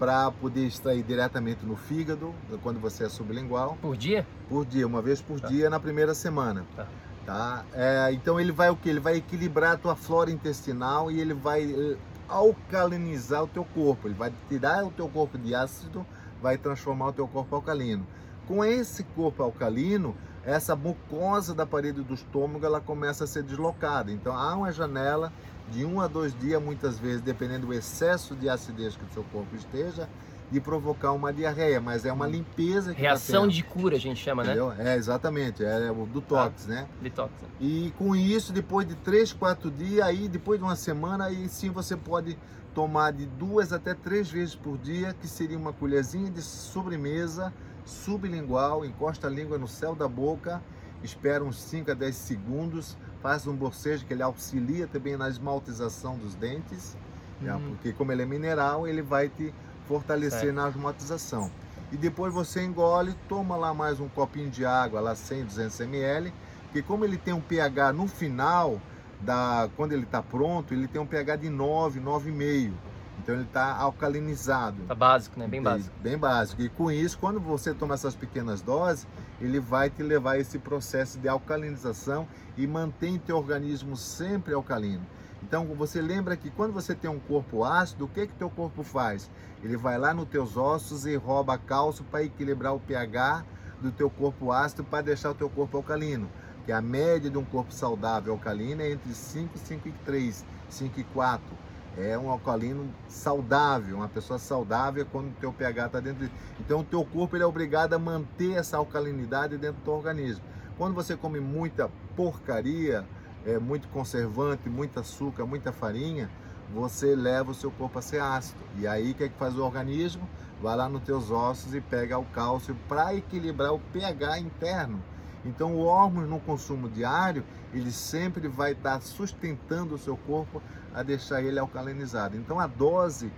para 0.00 0.30
poder 0.30 0.66
extrair 0.66 1.02
diretamente 1.02 1.64
no 1.66 1.76
fígado, 1.76 2.34
quando 2.62 2.80
você 2.80 3.04
é 3.04 3.08
sublingual. 3.10 3.76
Por 3.82 3.94
dia? 3.98 4.26
Por 4.48 4.64
dia, 4.64 4.86
uma 4.86 5.02
vez 5.02 5.20
por 5.20 5.38
tá. 5.38 5.48
dia 5.48 5.68
na 5.68 5.78
primeira 5.78 6.14
semana. 6.14 6.64
Tá. 6.74 6.88
Tá? 7.26 7.64
É, 7.74 8.10
então 8.12 8.40
ele 8.40 8.50
vai 8.50 8.70
o 8.70 8.76
que? 8.76 8.88
Ele 8.88 8.98
vai 8.98 9.16
equilibrar 9.16 9.72
a 9.72 9.76
tua 9.76 9.94
flora 9.94 10.30
intestinal 10.30 11.10
e 11.10 11.20
ele 11.20 11.34
vai 11.34 11.70
eh, 11.70 11.98
alcalinizar 12.30 13.42
o 13.42 13.48
teu 13.48 13.64
corpo. 13.64 14.08
Ele 14.08 14.14
vai 14.14 14.32
tirar 14.48 14.84
o 14.84 14.90
teu 14.90 15.08
corpo 15.08 15.36
de 15.36 15.54
ácido, 15.54 16.06
vai 16.40 16.56
transformar 16.56 17.08
o 17.08 17.12
teu 17.12 17.28
corpo 17.28 17.54
alcalino. 17.56 18.06
Com 18.46 18.64
esse 18.64 19.04
corpo 19.04 19.42
alcalino, 19.42 20.16
essa 20.44 20.74
mucosa 20.74 21.54
da 21.54 21.66
parede 21.66 22.02
do 22.02 22.14
estômago 22.14 22.64
ela 22.64 22.80
começa 22.80 23.24
a 23.24 23.26
ser 23.26 23.42
deslocada. 23.42 24.10
Então 24.10 24.34
há 24.34 24.54
uma 24.54 24.72
janela 24.72 25.32
de 25.70 25.84
um 25.84 26.00
a 26.00 26.06
dois 26.06 26.36
dias, 26.38 26.60
muitas 26.62 26.98
vezes, 26.98 27.20
dependendo 27.20 27.66
do 27.66 27.74
excesso 27.74 28.34
de 28.34 28.48
acidez 28.48 28.96
que 28.96 29.04
o 29.04 29.12
seu 29.12 29.22
corpo 29.24 29.54
esteja, 29.54 30.08
de 30.50 30.60
provocar 30.60 31.12
uma 31.12 31.32
diarreia, 31.32 31.80
mas 31.80 32.04
é 32.04 32.12
uma 32.12 32.26
hum. 32.26 32.30
limpeza 32.30 32.90
que 32.90 32.96
tá 32.96 33.02
Reação 33.02 33.42
tá 33.42 33.48
de 33.52 33.62
cura, 33.62 33.96
a 33.96 34.00
gente 34.00 34.20
chama, 34.20 34.42
né? 34.42 34.50
Entendeu? 34.50 34.70
né? 34.74 34.94
É, 34.94 34.96
exatamente, 34.96 35.64
é 35.64 35.90
o 35.90 36.06
detox, 36.06 36.66
ah, 36.66 36.68
né? 36.68 36.88
Detox. 37.00 37.32
E 37.60 37.92
com 37.96 38.16
isso, 38.16 38.52
depois 38.52 38.86
de 38.86 38.96
três, 38.96 39.32
quatro 39.32 39.70
dias, 39.70 40.04
aí 40.04 40.28
depois 40.28 40.58
de 40.58 40.64
uma 40.64 40.76
semana, 40.76 41.26
aí 41.26 41.48
sim 41.48 41.70
você 41.70 41.96
pode 41.96 42.36
tomar 42.74 43.12
de 43.12 43.26
duas 43.26 43.72
até 43.72 43.94
três 43.94 44.30
vezes 44.30 44.54
por 44.54 44.76
dia, 44.78 45.14
que 45.20 45.28
seria 45.28 45.58
uma 45.58 45.72
colherzinha 45.72 46.30
de 46.30 46.42
sobremesa 46.42 47.52
sublingual, 47.84 48.84
encosta 48.84 49.26
a 49.26 49.30
língua 49.30 49.58
no 49.58 49.66
céu 49.66 49.94
da 49.94 50.06
boca, 50.06 50.62
espera 51.02 51.42
uns 51.42 51.60
5 51.60 51.90
a 51.90 51.94
10 51.94 52.14
segundos, 52.14 52.96
faz 53.22 53.46
um 53.46 53.54
bocejo 53.54 54.04
que 54.06 54.12
ele 54.12 54.22
auxilia 54.22 54.86
também 54.86 55.16
na 55.16 55.28
esmaltização 55.28 56.16
dos 56.16 56.34
dentes, 56.34 56.96
uhum. 57.42 57.70
porque 57.70 57.92
como 57.92 58.12
ele 58.12 58.22
é 58.22 58.26
mineral, 58.26 58.86
ele 58.86 59.02
vai 59.02 59.28
te 59.28 59.52
fortalecer 59.90 60.52
na 60.52 60.68
esmaltização. 60.68 61.50
E 61.90 61.96
depois 61.96 62.32
você 62.32 62.62
engole, 62.62 63.12
toma 63.28 63.56
lá 63.56 63.74
mais 63.74 63.98
um 63.98 64.08
copinho 64.08 64.48
de 64.48 64.64
água, 64.64 65.00
lá 65.00 65.16
100, 65.16 65.46
200 65.46 65.80
ml, 65.80 66.32
que 66.72 66.80
como 66.80 67.04
ele 67.04 67.16
tem 67.16 67.34
um 67.34 67.40
pH 67.40 67.92
no 67.92 68.06
final, 68.06 68.80
da, 69.20 69.68
quando 69.76 69.90
ele 69.90 70.04
está 70.04 70.22
pronto, 70.22 70.72
ele 70.72 70.86
tem 70.86 71.00
um 71.00 71.06
pH 71.06 71.34
de 71.34 71.50
9, 71.50 71.98
9,5. 71.98 72.72
Então 73.18 73.34
ele 73.34 73.42
está 73.42 73.74
alcalinizado. 73.74 74.80
Tá 74.86 74.94
básico, 74.94 75.40
né? 75.40 75.48
Bem 75.48 75.60
básico. 75.60 75.94
Bem 76.00 76.16
básico. 76.16 76.62
E 76.62 76.68
com 76.68 76.88
isso, 76.88 77.18
quando 77.18 77.40
você 77.40 77.74
toma 77.74 77.94
essas 77.94 78.14
pequenas 78.14 78.62
doses, 78.62 79.08
ele 79.40 79.58
vai 79.58 79.90
te 79.90 80.04
levar 80.04 80.32
a 80.32 80.38
esse 80.38 80.56
processo 80.56 81.18
de 81.18 81.28
alcalinização 81.28 82.28
e 82.56 82.64
mantém 82.64 83.18
teu 83.18 83.36
organismo 83.36 83.96
sempre 83.96 84.54
alcalino. 84.54 85.04
Então 85.42 85.64
você 85.66 86.00
lembra 86.00 86.36
que 86.36 86.50
quando 86.50 86.72
você 86.72 86.94
tem 86.94 87.10
um 87.10 87.18
corpo 87.18 87.64
ácido, 87.64 88.04
o 88.04 88.08
que 88.08 88.26
que 88.26 88.34
teu 88.34 88.50
corpo 88.50 88.82
faz? 88.82 89.30
Ele 89.62 89.76
vai 89.76 89.98
lá 89.98 90.12
nos 90.12 90.28
teus 90.28 90.56
ossos 90.56 91.06
e 91.06 91.16
rouba 91.16 91.58
cálcio 91.58 92.04
para 92.04 92.22
equilibrar 92.22 92.74
o 92.74 92.80
pH 92.80 93.44
do 93.80 93.90
teu 93.90 94.10
corpo 94.10 94.52
ácido 94.52 94.84
para 94.84 95.02
deixar 95.02 95.30
o 95.30 95.34
teu 95.34 95.48
corpo 95.48 95.78
alcalino. 95.78 96.28
Que 96.66 96.72
a 96.72 96.80
média 96.80 97.30
de 97.30 97.38
um 97.38 97.44
corpo 97.44 97.72
saudável 97.72 98.32
alcalino 98.32 98.82
é 98.82 98.92
entre 98.92 99.14
5, 99.14 99.58
5 99.58 99.88
e 99.88 99.92
3, 100.04 100.44
5 100.68 101.00
e 101.00 101.04
4 101.04 101.70
é 101.96 102.16
um 102.16 102.30
alcalino 102.30 102.88
saudável, 103.08 103.96
uma 103.96 104.08
pessoa 104.08 104.38
saudável 104.38 105.04
quando 105.10 105.28
o 105.28 105.34
teu 105.40 105.52
pH 105.52 105.86
está 105.86 106.00
dentro. 106.00 106.26
De... 106.26 106.32
Então 106.60 106.80
o 106.80 106.84
teu 106.84 107.04
corpo 107.04 107.36
ele 107.36 107.42
é 107.42 107.46
obrigado 107.46 107.94
a 107.94 107.98
manter 107.98 108.52
essa 108.52 108.76
alcalinidade 108.76 109.56
dentro 109.56 109.80
do 109.80 109.84
teu 109.84 109.94
organismo. 109.94 110.44
Quando 110.78 110.94
você 110.94 111.16
come 111.16 111.40
muita 111.40 111.90
porcaria, 112.16 113.04
é, 113.44 113.58
muito 113.58 113.88
conservante, 113.88 114.68
muito 114.68 114.98
açúcar, 115.00 115.46
muita 115.46 115.72
farinha, 115.72 116.30
você 116.72 117.14
leva 117.14 117.50
o 117.50 117.54
seu 117.54 117.70
corpo 117.70 117.98
a 117.98 118.02
ser 118.02 118.20
ácido. 118.20 118.60
E 118.78 118.86
aí 118.86 119.10
o 119.10 119.14
que, 119.14 119.24
é 119.24 119.28
que 119.28 119.36
faz 119.36 119.56
o 119.56 119.64
organismo? 119.64 120.28
Vai 120.62 120.76
lá 120.76 120.88
nos 120.88 121.02
teus 121.02 121.30
ossos 121.30 121.74
e 121.74 121.80
pega 121.80 122.18
o 122.18 122.24
cálcio 122.26 122.76
para 122.88 123.14
equilibrar 123.14 123.72
o 123.72 123.80
pH 123.92 124.38
interno. 124.38 125.02
Então 125.44 125.74
o 125.74 125.86
órgão 125.86 126.22
no 126.22 126.38
consumo 126.38 126.88
diário, 126.88 127.42
ele 127.72 127.90
sempre 127.90 128.46
vai 128.46 128.72
estar 128.72 129.00
sustentando 129.00 129.94
o 129.94 129.98
seu 129.98 130.16
corpo 130.16 130.62
a 130.94 131.02
deixar 131.02 131.42
ele 131.42 131.58
alcalinizado. 131.58 132.36
Então 132.36 132.60
a 132.60 132.66
dose 132.66 133.32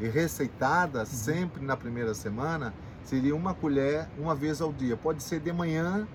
receitada 0.00 1.00
uhum. 1.00 1.06
sempre 1.06 1.64
na 1.64 1.76
primeira 1.76 2.14
semana 2.14 2.72
seria 3.04 3.34
uma 3.34 3.54
colher 3.54 4.08
uma 4.18 4.34
vez 4.34 4.60
ao 4.60 4.72
dia. 4.72 4.96
Pode 4.96 5.22
ser 5.22 5.40
de 5.40 5.52
manhã, 5.52 6.06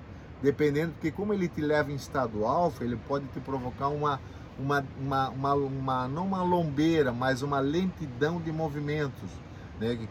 dependendo, 0.42 0.94
porque 0.94 1.12
como 1.12 1.34
ele 1.34 1.48
te 1.48 1.62
leva 1.62 1.92
em 1.92 1.96
estado 1.96 2.46
alfa, 2.46 2.84
ele 2.84 2.96
pode 3.08 3.26
te 3.28 3.40
provocar 3.40 3.88
uma, 3.90 4.20
uma, 4.58 4.86
uma, 5.00 5.30
uma, 5.30 5.54
uma 5.54 6.08
não 6.08 6.28
uma 6.28 6.44
lombeira, 6.44 7.12
mas 7.12 7.42
uma 7.42 7.60
lentidão 7.60 8.40
de 8.40 8.52
movimentos. 8.52 9.30
Né? 9.80 10.08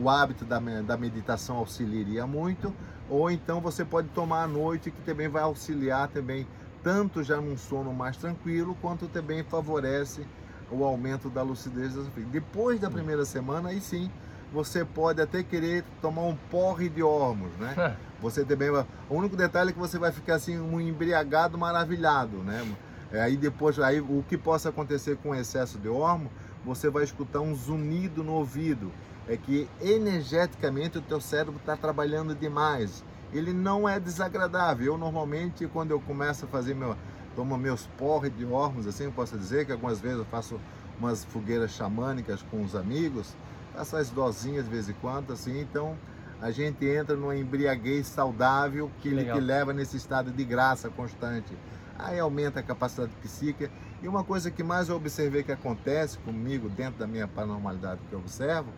O 0.00 0.08
hábito 0.08 0.44
da, 0.44 0.60
da 0.60 0.96
meditação 0.96 1.56
auxiliaria 1.56 2.26
muito, 2.26 2.72
ou 3.10 3.30
então 3.30 3.60
você 3.60 3.84
pode 3.84 4.08
tomar 4.08 4.44
à 4.44 4.46
noite, 4.46 4.90
que 4.90 5.00
também 5.02 5.28
vai 5.28 5.42
auxiliar 5.42 6.08
também 6.08 6.46
tanto 6.82 7.22
já 7.24 7.40
num 7.40 7.56
sono 7.56 7.92
mais 7.92 8.16
tranquilo, 8.16 8.76
quanto 8.80 9.08
também 9.08 9.42
favorece 9.42 10.24
o 10.70 10.84
aumento 10.84 11.28
da 11.28 11.42
lucidez. 11.42 11.94
Depois 12.30 12.80
da 12.80 12.90
primeira 12.90 13.24
semana, 13.24 13.70
aí 13.70 13.80
sim, 13.80 14.10
você 14.52 14.84
pode 14.84 15.20
até 15.20 15.42
querer 15.42 15.84
tomar 16.00 16.22
um 16.22 16.36
porre 16.50 16.88
de 16.88 17.02
ormos, 17.02 17.50
né? 17.58 17.96
Você 18.20 18.44
também 18.44 18.70
vai... 18.70 18.84
O 19.08 19.14
único 19.14 19.36
detalhe 19.36 19.70
é 19.70 19.72
que 19.72 19.78
você 19.78 19.98
vai 19.98 20.10
ficar 20.10 20.34
assim 20.34 20.58
um 20.58 20.80
embriagado 20.80 21.56
maravilhado, 21.56 22.38
né? 22.38 22.66
É, 23.12 23.20
aí 23.20 23.36
depois, 23.36 23.78
aí 23.78 24.00
o 24.00 24.24
que 24.28 24.36
possa 24.36 24.70
acontecer 24.70 25.16
com 25.18 25.34
excesso 25.34 25.78
de 25.78 25.88
ormo, 25.88 26.30
você 26.64 26.90
vai 26.90 27.04
escutar 27.04 27.40
um 27.40 27.54
zunido 27.54 28.24
no 28.24 28.32
ouvido. 28.32 28.90
É 29.28 29.36
que 29.36 29.68
energeticamente 29.80 30.98
o 30.98 31.02
teu 31.02 31.20
cérebro 31.20 31.56
está 31.60 31.76
trabalhando 31.76 32.34
demais 32.34 33.04
ele 33.32 33.52
não 33.52 33.88
é 33.88 34.00
desagradável. 34.00 34.94
Eu 34.94 34.98
normalmente, 34.98 35.66
quando 35.66 35.90
eu 35.90 36.00
começo 36.00 36.44
a 36.44 36.48
fazer 36.48 36.74
meu, 36.74 36.96
tomo 37.34 37.56
meus 37.56 37.86
porres 37.98 38.34
de 38.36 38.44
órgãos, 38.44 38.86
assim, 38.86 39.04
eu 39.04 39.12
posso 39.12 39.36
dizer 39.36 39.66
que 39.66 39.72
algumas 39.72 40.00
vezes 40.00 40.18
eu 40.18 40.24
faço 40.24 40.60
umas 40.98 41.24
fogueiras 41.24 41.70
xamânicas 41.72 42.42
com 42.50 42.62
os 42.62 42.74
amigos, 42.74 43.36
faço 43.78 43.96
as 43.96 44.10
dosinhas 44.10 44.64
de 44.64 44.70
vez 44.70 44.88
em 44.88 44.92
quando, 44.94 45.32
assim, 45.32 45.60
então 45.60 45.96
a 46.40 46.50
gente 46.50 46.84
entra 46.84 47.16
numa 47.16 47.36
embriaguez 47.36 48.06
saudável 48.06 48.90
que, 49.00 49.10
que, 49.10 49.24
que 49.24 49.40
leva 49.40 49.72
nesse 49.72 49.96
estado 49.96 50.32
de 50.32 50.44
graça 50.44 50.88
constante. 50.88 51.56
Aí 51.96 52.18
aumenta 52.18 52.60
a 52.60 52.62
capacidade 52.62 53.12
psíquica. 53.22 53.70
E 54.00 54.06
uma 54.06 54.22
coisa 54.22 54.50
que 54.50 54.62
mais 54.62 54.88
eu 54.88 54.96
observei 54.96 55.42
que 55.42 55.50
acontece 55.50 56.18
comigo 56.18 56.68
dentro 56.68 56.98
da 56.98 57.06
minha 57.06 57.26
paranormalidade 57.26 58.00
que 58.08 58.12
eu 58.12 58.20
observo, 58.20 58.68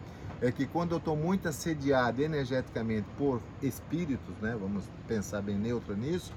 é 0.41 0.51
que 0.51 0.67
quando 0.67 0.93
eu 0.93 0.99
estou 0.99 1.17
muito 1.17 1.49
assediado 1.49 2.23
energeticamente 2.23 3.07
por 3.19 3.43
espíritos, 3.63 4.35
né, 4.41 4.57
vamos 4.59 4.85
pensar 5.07 5.43
bem 5.43 5.59
neutro 5.59 5.95
nisso, 5.95 6.33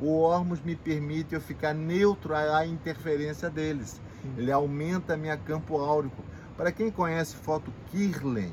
uhum. 0.00 0.06
o 0.06 0.20
Ormus 0.20 0.60
me 0.60 0.76
permite 0.76 1.34
eu 1.34 1.40
ficar 1.40 1.74
neutro 1.74 2.34
à 2.34 2.66
interferência 2.66 3.48
deles. 3.48 4.00
Uhum. 4.22 4.34
Ele 4.36 4.52
aumenta 4.52 5.14
a 5.14 5.16
minha 5.16 5.36
campo 5.36 5.78
áurico. 5.78 6.22
Para 6.58 6.72
quem 6.72 6.90
conhece 6.90 7.36
foto 7.36 7.72
Kirlen, 7.88 8.52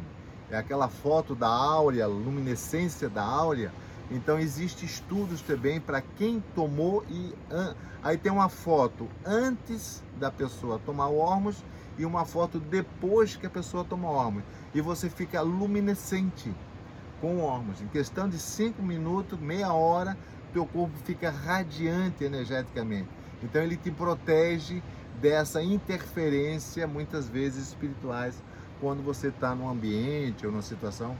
é 0.52 0.56
aquela 0.56 0.88
foto 0.88 1.34
da 1.34 1.48
áurea, 1.48 2.06
luminescência 2.06 3.10
da 3.10 3.24
áurea, 3.24 3.72
então 4.12 4.38
existe 4.38 4.86
estudos 4.86 5.41
também 5.41 5.82
para 5.82 6.02
quem 6.02 6.39
tomou 6.54 7.04
e 7.10 7.34
aí 8.04 8.15
tem 8.15 8.32
uma 8.32 8.48
foto 8.48 9.10
antes 9.26 10.04
da 10.20 10.30
pessoa 10.30 10.80
tomar 10.86 11.08
o 11.08 11.18
Ormus 11.18 11.63
e 11.98 12.06
uma 12.06 12.26
foto 12.26 12.60
depois 12.60 13.36
que 13.36 13.48
a 13.48 13.50
pessoa 13.50 13.84
toma 13.84 14.08
hormônio. 14.08 14.44
E 14.72 14.82
você 14.82 15.10
fica 15.10 15.41
luminescente 15.41 16.54
com 17.20 17.39
hormônios. 17.39 17.82
Em 17.82 17.88
questão 17.88 18.30
de 18.30 18.38
5 18.38 18.84
minutos, 18.84 19.39
meia 19.39 19.74
hora, 19.74 20.15
teu 20.54 20.68
corpo 20.68 20.96
fica 21.06 21.32
radiante 21.32 22.24
energeticamente. 22.24 23.10
Então 23.41 23.63
ele 23.63 23.76
te 23.76 23.89
protege 23.89 24.84
dessa 25.21 25.62
interferência, 25.62 26.88
muitas 26.88 27.30
vezes 27.30 27.69
espirituais, 27.69 28.41
quando 28.80 29.04
você 29.04 29.30
está 29.30 29.56
num 29.56 29.69
ambiente 29.69 30.45
ou 30.45 30.51
numa 30.51 30.62
situação. 30.62 31.15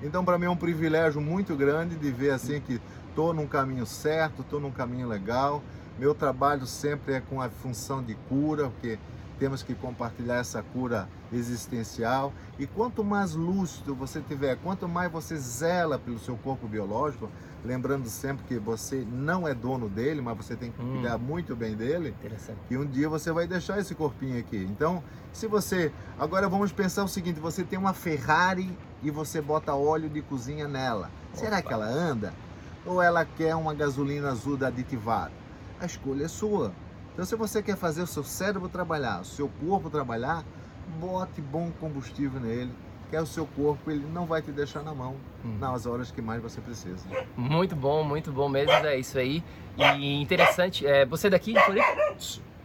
Então, 0.00 0.24
para 0.24 0.38
mim 0.38 0.46
é 0.46 0.50
um 0.50 0.56
privilégio 0.56 1.20
muito 1.20 1.56
grande 1.56 1.96
de 1.96 2.10
ver 2.10 2.30
assim 2.30 2.60
que 2.60 2.80
estou 3.08 3.34
num 3.34 3.48
caminho 3.48 3.84
certo, 3.84 4.42
estou 4.42 4.60
num 4.60 4.70
caminho 4.70 5.08
legal. 5.08 5.60
Meu 5.98 6.14
trabalho 6.14 6.66
sempre 6.66 7.14
é 7.14 7.20
com 7.20 7.42
a 7.42 7.48
função 7.48 8.02
de 8.02 8.14
cura, 8.28 8.70
porque 8.70 8.96
temos 9.40 9.62
que 9.62 9.74
compartilhar 9.74 10.36
essa 10.36 10.62
cura 10.62 11.08
existencial. 11.32 12.30
E 12.58 12.66
quanto 12.66 13.02
mais 13.02 13.34
lúcido 13.34 13.94
você 13.94 14.20
tiver, 14.20 14.56
quanto 14.56 14.86
mais 14.86 15.10
você 15.10 15.34
zela 15.38 15.98
pelo 15.98 16.18
seu 16.18 16.36
corpo 16.36 16.68
biológico, 16.68 17.30
lembrando 17.64 18.06
sempre 18.10 18.44
que 18.44 18.58
você 18.58 19.04
não 19.10 19.48
é 19.48 19.54
dono 19.54 19.88
dele, 19.88 20.20
mas 20.20 20.36
você 20.36 20.54
tem 20.54 20.70
que 20.70 20.82
hum. 20.82 20.92
cuidar 20.92 21.16
muito 21.16 21.56
bem 21.56 21.74
dele. 21.74 22.14
E 22.68 22.76
um 22.76 22.84
dia 22.84 23.08
você 23.08 23.32
vai 23.32 23.46
deixar 23.46 23.78
esse 23.78 23.94
corpinho 23.94 24.38
aqui. 24.38 24.58
Então, 24.58 25.02
se 25.32 25.46
você. 25.46 25.90
Agora 26.18 26.46
vamos 26.46 26.70
pensar 26.70 27.02
o 27.02 27.08
seguinte: 27.08 27.40
você 27.40 27.64
tem 27.64 27.78
uma 27.78 27.94
Ferrari 27.94 28.70
e 29.02 29.10
você 29.10 29.40
bota 29.40 29.74
óleo 29.74 30.10
de 30.10 30.20
cozinha 30.20 30.68
nela. 30.68 31.10
Opa. 31.30 31.38
Será 31.38 31.62
que 31.62 31.72
ela 31.72 31.86
anda? 31.86 32.34
Ou 32.84 33.00
ela 33.00 33.24
quer 33.24 33.54
uma 33.54 33.72
gasolina 33.72 34.30
azul 34.30 34.58
da 34.58 34.68
aditivada? 34.68 35.32
A 35.80 35.86
escolha 35.86 36.26
é 36.26 36.28
sua. 36.28 36.72
Então, 37.12 37.24
se 37.24 37.36
você 37.36 37.62
quer 37.62 37.76
fazer 37.76 38.02
o 38.02 38.06
seu 38.06 38.24
cérebro 38.24 38.68
trabalhar, 38.68 39.20
o 39.20 39.24
seu 39.24 39.48
corpo 39.48 39.90
trabalhar, 39.90 40.44
bote 40.98 41.40
bom 41.40 41.70
combustível 41.80 42.40
nele, 42.40 42.72
que 43.08 43.16
é 43.16 43.20
o 43.20 43.26
seu 43.26 43.46
corpo, 43.46 43.90
ele 43.90 44.06
não 44.06 44.24
vai 44.24 44.40
te 44.40 44.52
deixar 44.52 44.82
na 44.82 44.94
mão 44.94 45.16
hum. 45.44 45.58
nas 45.58 45.84
horas 45.84 46.10
que 46.10 46.22
mais 46.22 46.40
você 46.40 46.60
precisa. 46.60 47.04
Muito 47.36 47.74
bom, 47.74 48.04
muito 48.04 48.32
bom 48.32 48.48
mesmo, 48.48 48.72
é 48.72 48.98
isso 48.98 49.18
aí. 49.18 49.42
E 49.76 50.20
interessante, 50.20 50.86
é, 50.86 51.04
você 51.04 51.26
é 51.26 51.30
daqui 51.30 51.52
de 51.52 51.60
Floripa? 51.60 51.86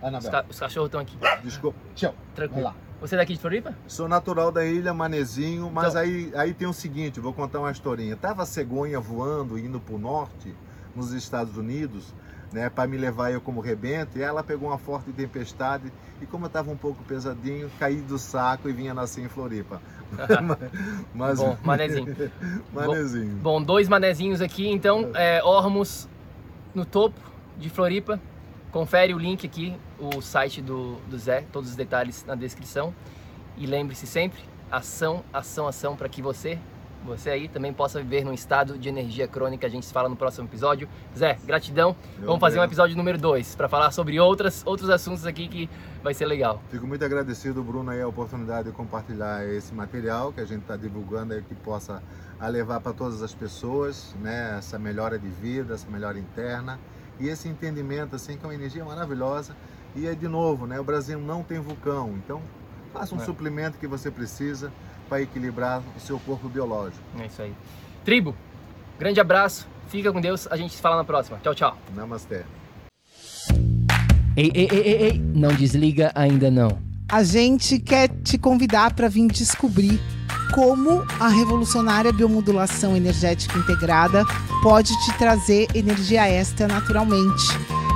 Anabel. 0.01 0.43
Os, 0.43 0.49
os 0.51 0.59
cachorros 0.59 0.87
estão 0.87 1.01
aqui. 1.01 1.17
Desculpa, 1.43 1.77
tchau. 1.95 2.13
Tranquilo. 2.35 2.73
Você 3.01 3.15
é 3.15 3.17
daqui 3.17 3.33
de 3.33 3.39
Floripa? 3.39 3.75
Sou 3.87 4.07
natural 4.07 4.51
da 4.51 4.65
ilha 4.65 4.93
Manezinho, 4.93 5.69
mas 5.69 5.89
então... 5.89 6.01
aí, 6.01 6.31
aí 6.35 6.53
tem 6.53 6.67
o 6.67 6.73
seguinte, 6.73 7.19
vou 7.19 7.33
contar 7.33 7.59
uma 7.59 7.71
historinha. 7.71 8.15
Tava 8.15 8.43
a 8.43 8.45
cegonha 8.45 8.99
voando, 8.99 9.59
indo 9.59 9.79
para 9.79 9.95
o 9.95 9.99
norte, 9.99 10.55
nos 10.95 11.11
Estados 11.11 11.57
Unidos, 11.57 12.13
né, 12.55 12.69
para 12.69 12.87
me 12.87 12.97
levar 12.97 13.31
eu 13.31 13.41
como 13.41 13.59
rebento, 13.59 14.17
e 14.17 14.21
ela 14.21 14.41
pegou 14.41 14.69
uma 14.69 14.77
forte 14.77 15.11
tempestade, 15.11 15.91
e 16.21 16.25
como 16.25 16.45
eu 16.45 16.47
estava 16.47 16.71
um 16.71 16.77
pouco 16.77 17.03
pesadinho, 17.03 17.69
caí 17.77 17.97
do 17.97 18.17
saco 18.17 18.69
e 18.69 18.71
vinha 18.71 18.93
nascer 18.93 19.25
em 19.25 19.27
Floripa. 19.27 19.81
Mas, 21.13 21.37
bom, 21.37 21.57
manezinho. 21.61 22.15
manezinho. 22.71 23.35
Bom, 23.35 23.59
bom, 23.59 23.61
dois 23.61 23.89
manezinhos 23.89 24.39
aqui, 24.39 24.69
então, 24.69 25.11
é, 25.15 25.43
Ormus 25.43 26.07
no 26.73 26.85
topo 26.85 27.19
de 27.57 27.69
Floripa, 27.69 28.21
confere 28.71 29.13
o 29.13 29.17
link 29.17 29.45
aqui, 29.45 29.75
o 29.99 30.21
site 30.21 30.61
do, 30.61 30.95
do 31.09 31.17
Zé, 31.17 31.43
todos 31.51 31.71
os 31.71 31.75
detalhes 31.75 32.23
na 32.25 32.35
descrição, 32.35 32.95
e 33.57 33.65
lembre-se 33.65 34.07
sempre, 34.07 34.39
ação, 34.71 35.25
ação, 35.33 35.67
ação, 35.67 35.97
para 35.97 36.07
que 36.07 36.21
você 36.21 36.57
você 37.05 37.29
aí 37.29 37.47
também 37.47 37.71
possa 37.71 38.01
viver 38.01 38.25
num 38.25 38.33
estado 38.33 38.77
de 38.77 38.89
energia 38.89 39.27
crônica. 39.27 39.65
A 39.65 39.69
gente 39.69 39.85
se 39.85 39.93
fala 39.93 40.09
no 40.09 40.15
próximo 40.15 40.47
episódio. 40.47 40.89
Zé, 41.15 41.37
gratidão. 41.45 41.95
Meu 42.17 42.25
Vamos 42.27 42.41
fazer 42.41 42.59
um 42.59 42.63
episódio 42.63 42.97
número 42.97 43.17
2 43.17 43.55
para 43.55 43.69
falar 43.69 43.91
sobre 43.91 44.19
outras, 44.19 44.63
outros 44.65 44.89
assuntos 44.89 45.25
aqui 45.25 45.47
que 45.47 45.69
vai 46.03 46.13
ser 46.13 46.25
legal. 46.25 46.61
Fico 46.69 46.87
muito 46.87 47.05
agradecido, 47.05 47.63
Bruno, 47.63 47.91
aí 47.91 48.01
a 48.01 48.07
oportunidade 48.07 48.69
de 48.69 48.75
compartilhar 48.75 49.47
esse 49.47 49.73
material 49.73 50.33
que 50.33 50.41
a 50.41 50.45
gente 50.45 50.61
está 50.61 50.75
divulgando 50.75 51.33
aí, 51.33 51.41
que 51.41 51.55
possa 51.55 52.01
levar 52.49 52.79
para 52.81 52.93
todas 52.93 53.21
as 53.21 53.33
pessoas, 53.33 54.15
né, 54.21 54.55
essa 54.57 54.77
melhora 54.77 55.17
de 55.17 55.27
vida, 55.27 55.73
essa 55.73 55.89
melhora 55.89 56.19
interna 56.19 56.79
e 57.19 57.27
esse 57.27 57.47
entendimento 57.47 58.15
assim 58.15 58.37
que 58.37 58.43
é 58.43 58.47
uma 58.47 58.55
energia 58.55 58.83
maravilhosa. 58.83 59.55
E 59.95 60.05
é 60.07 60.13
de 60.13 60.27
novo, 60.27 60.67
né, 60.67 60.79
o 60.79 60.83
Brasil 60.83 61.19
não 61.19 61.41
tem 61.43 61.59
vulcão, 61.59 62.13
então 62.17 62.41
faça 62.91 63.15
um 63.15 63.21
é. 63.21 63.25
suplemento 63.25 63.77
que 63.77 63.87
você 63.87 64.11
precisa 64.11 64.71
para 65.07 65.21
equilibrar 65.21 65.81
o 65.95 65.99
seu 65.99 66.19
corpo 66.19 66.49
biológico. 66.49 67.01
É 67.19 67.25
isso 67.25 67.41
aí. 67.41 67.53
Tribo, 68.03 68.35
grande 68.99 69.19
abraço, 69.19 69.67
fica 69.87 70.11
com 70.11 70.21
Deus, 70.21 70.47
a 70.49 70.57
gente 70.57 70.75
se 70.75 70.81
fala 70.81 70.97
na 70.97 71.03
próxima. 71.03 71.39
Tchau, 71.41 71.55
tchau. 71.55 71.77
Namastê. 71.95 72.43
Ei, 74.37 74.51
ei, 74.53 74.67
ei, 74.69 74.81
ei, 74.81 75.03
ei, 75.03 75.19
não 75.19 75.53
desliga 75.53 76.11
ainda 76.13 76.51
não. 76.51 76.77
A 77.09 77.23
gente 77.23 77.79
quer 77.79 78.09
te 78.09 78.37
convidar 78.37 78.93
para 78.93 79.07
vir 79.07 79.27
descobrir 79.27 79.99
como 80.53 81.05
a 81.19 81.29
revolucionária 81.29 82.11
biomodulação 82.11 82.97
energética 82.97 83.57
integrada 83.57 84.25
pode 84.61 84.91
te 85.05 85.17
trazer 85.17 85.67
energia 85.73 86.27
extra 86.27 86.67
naturalmente 86.67 87.74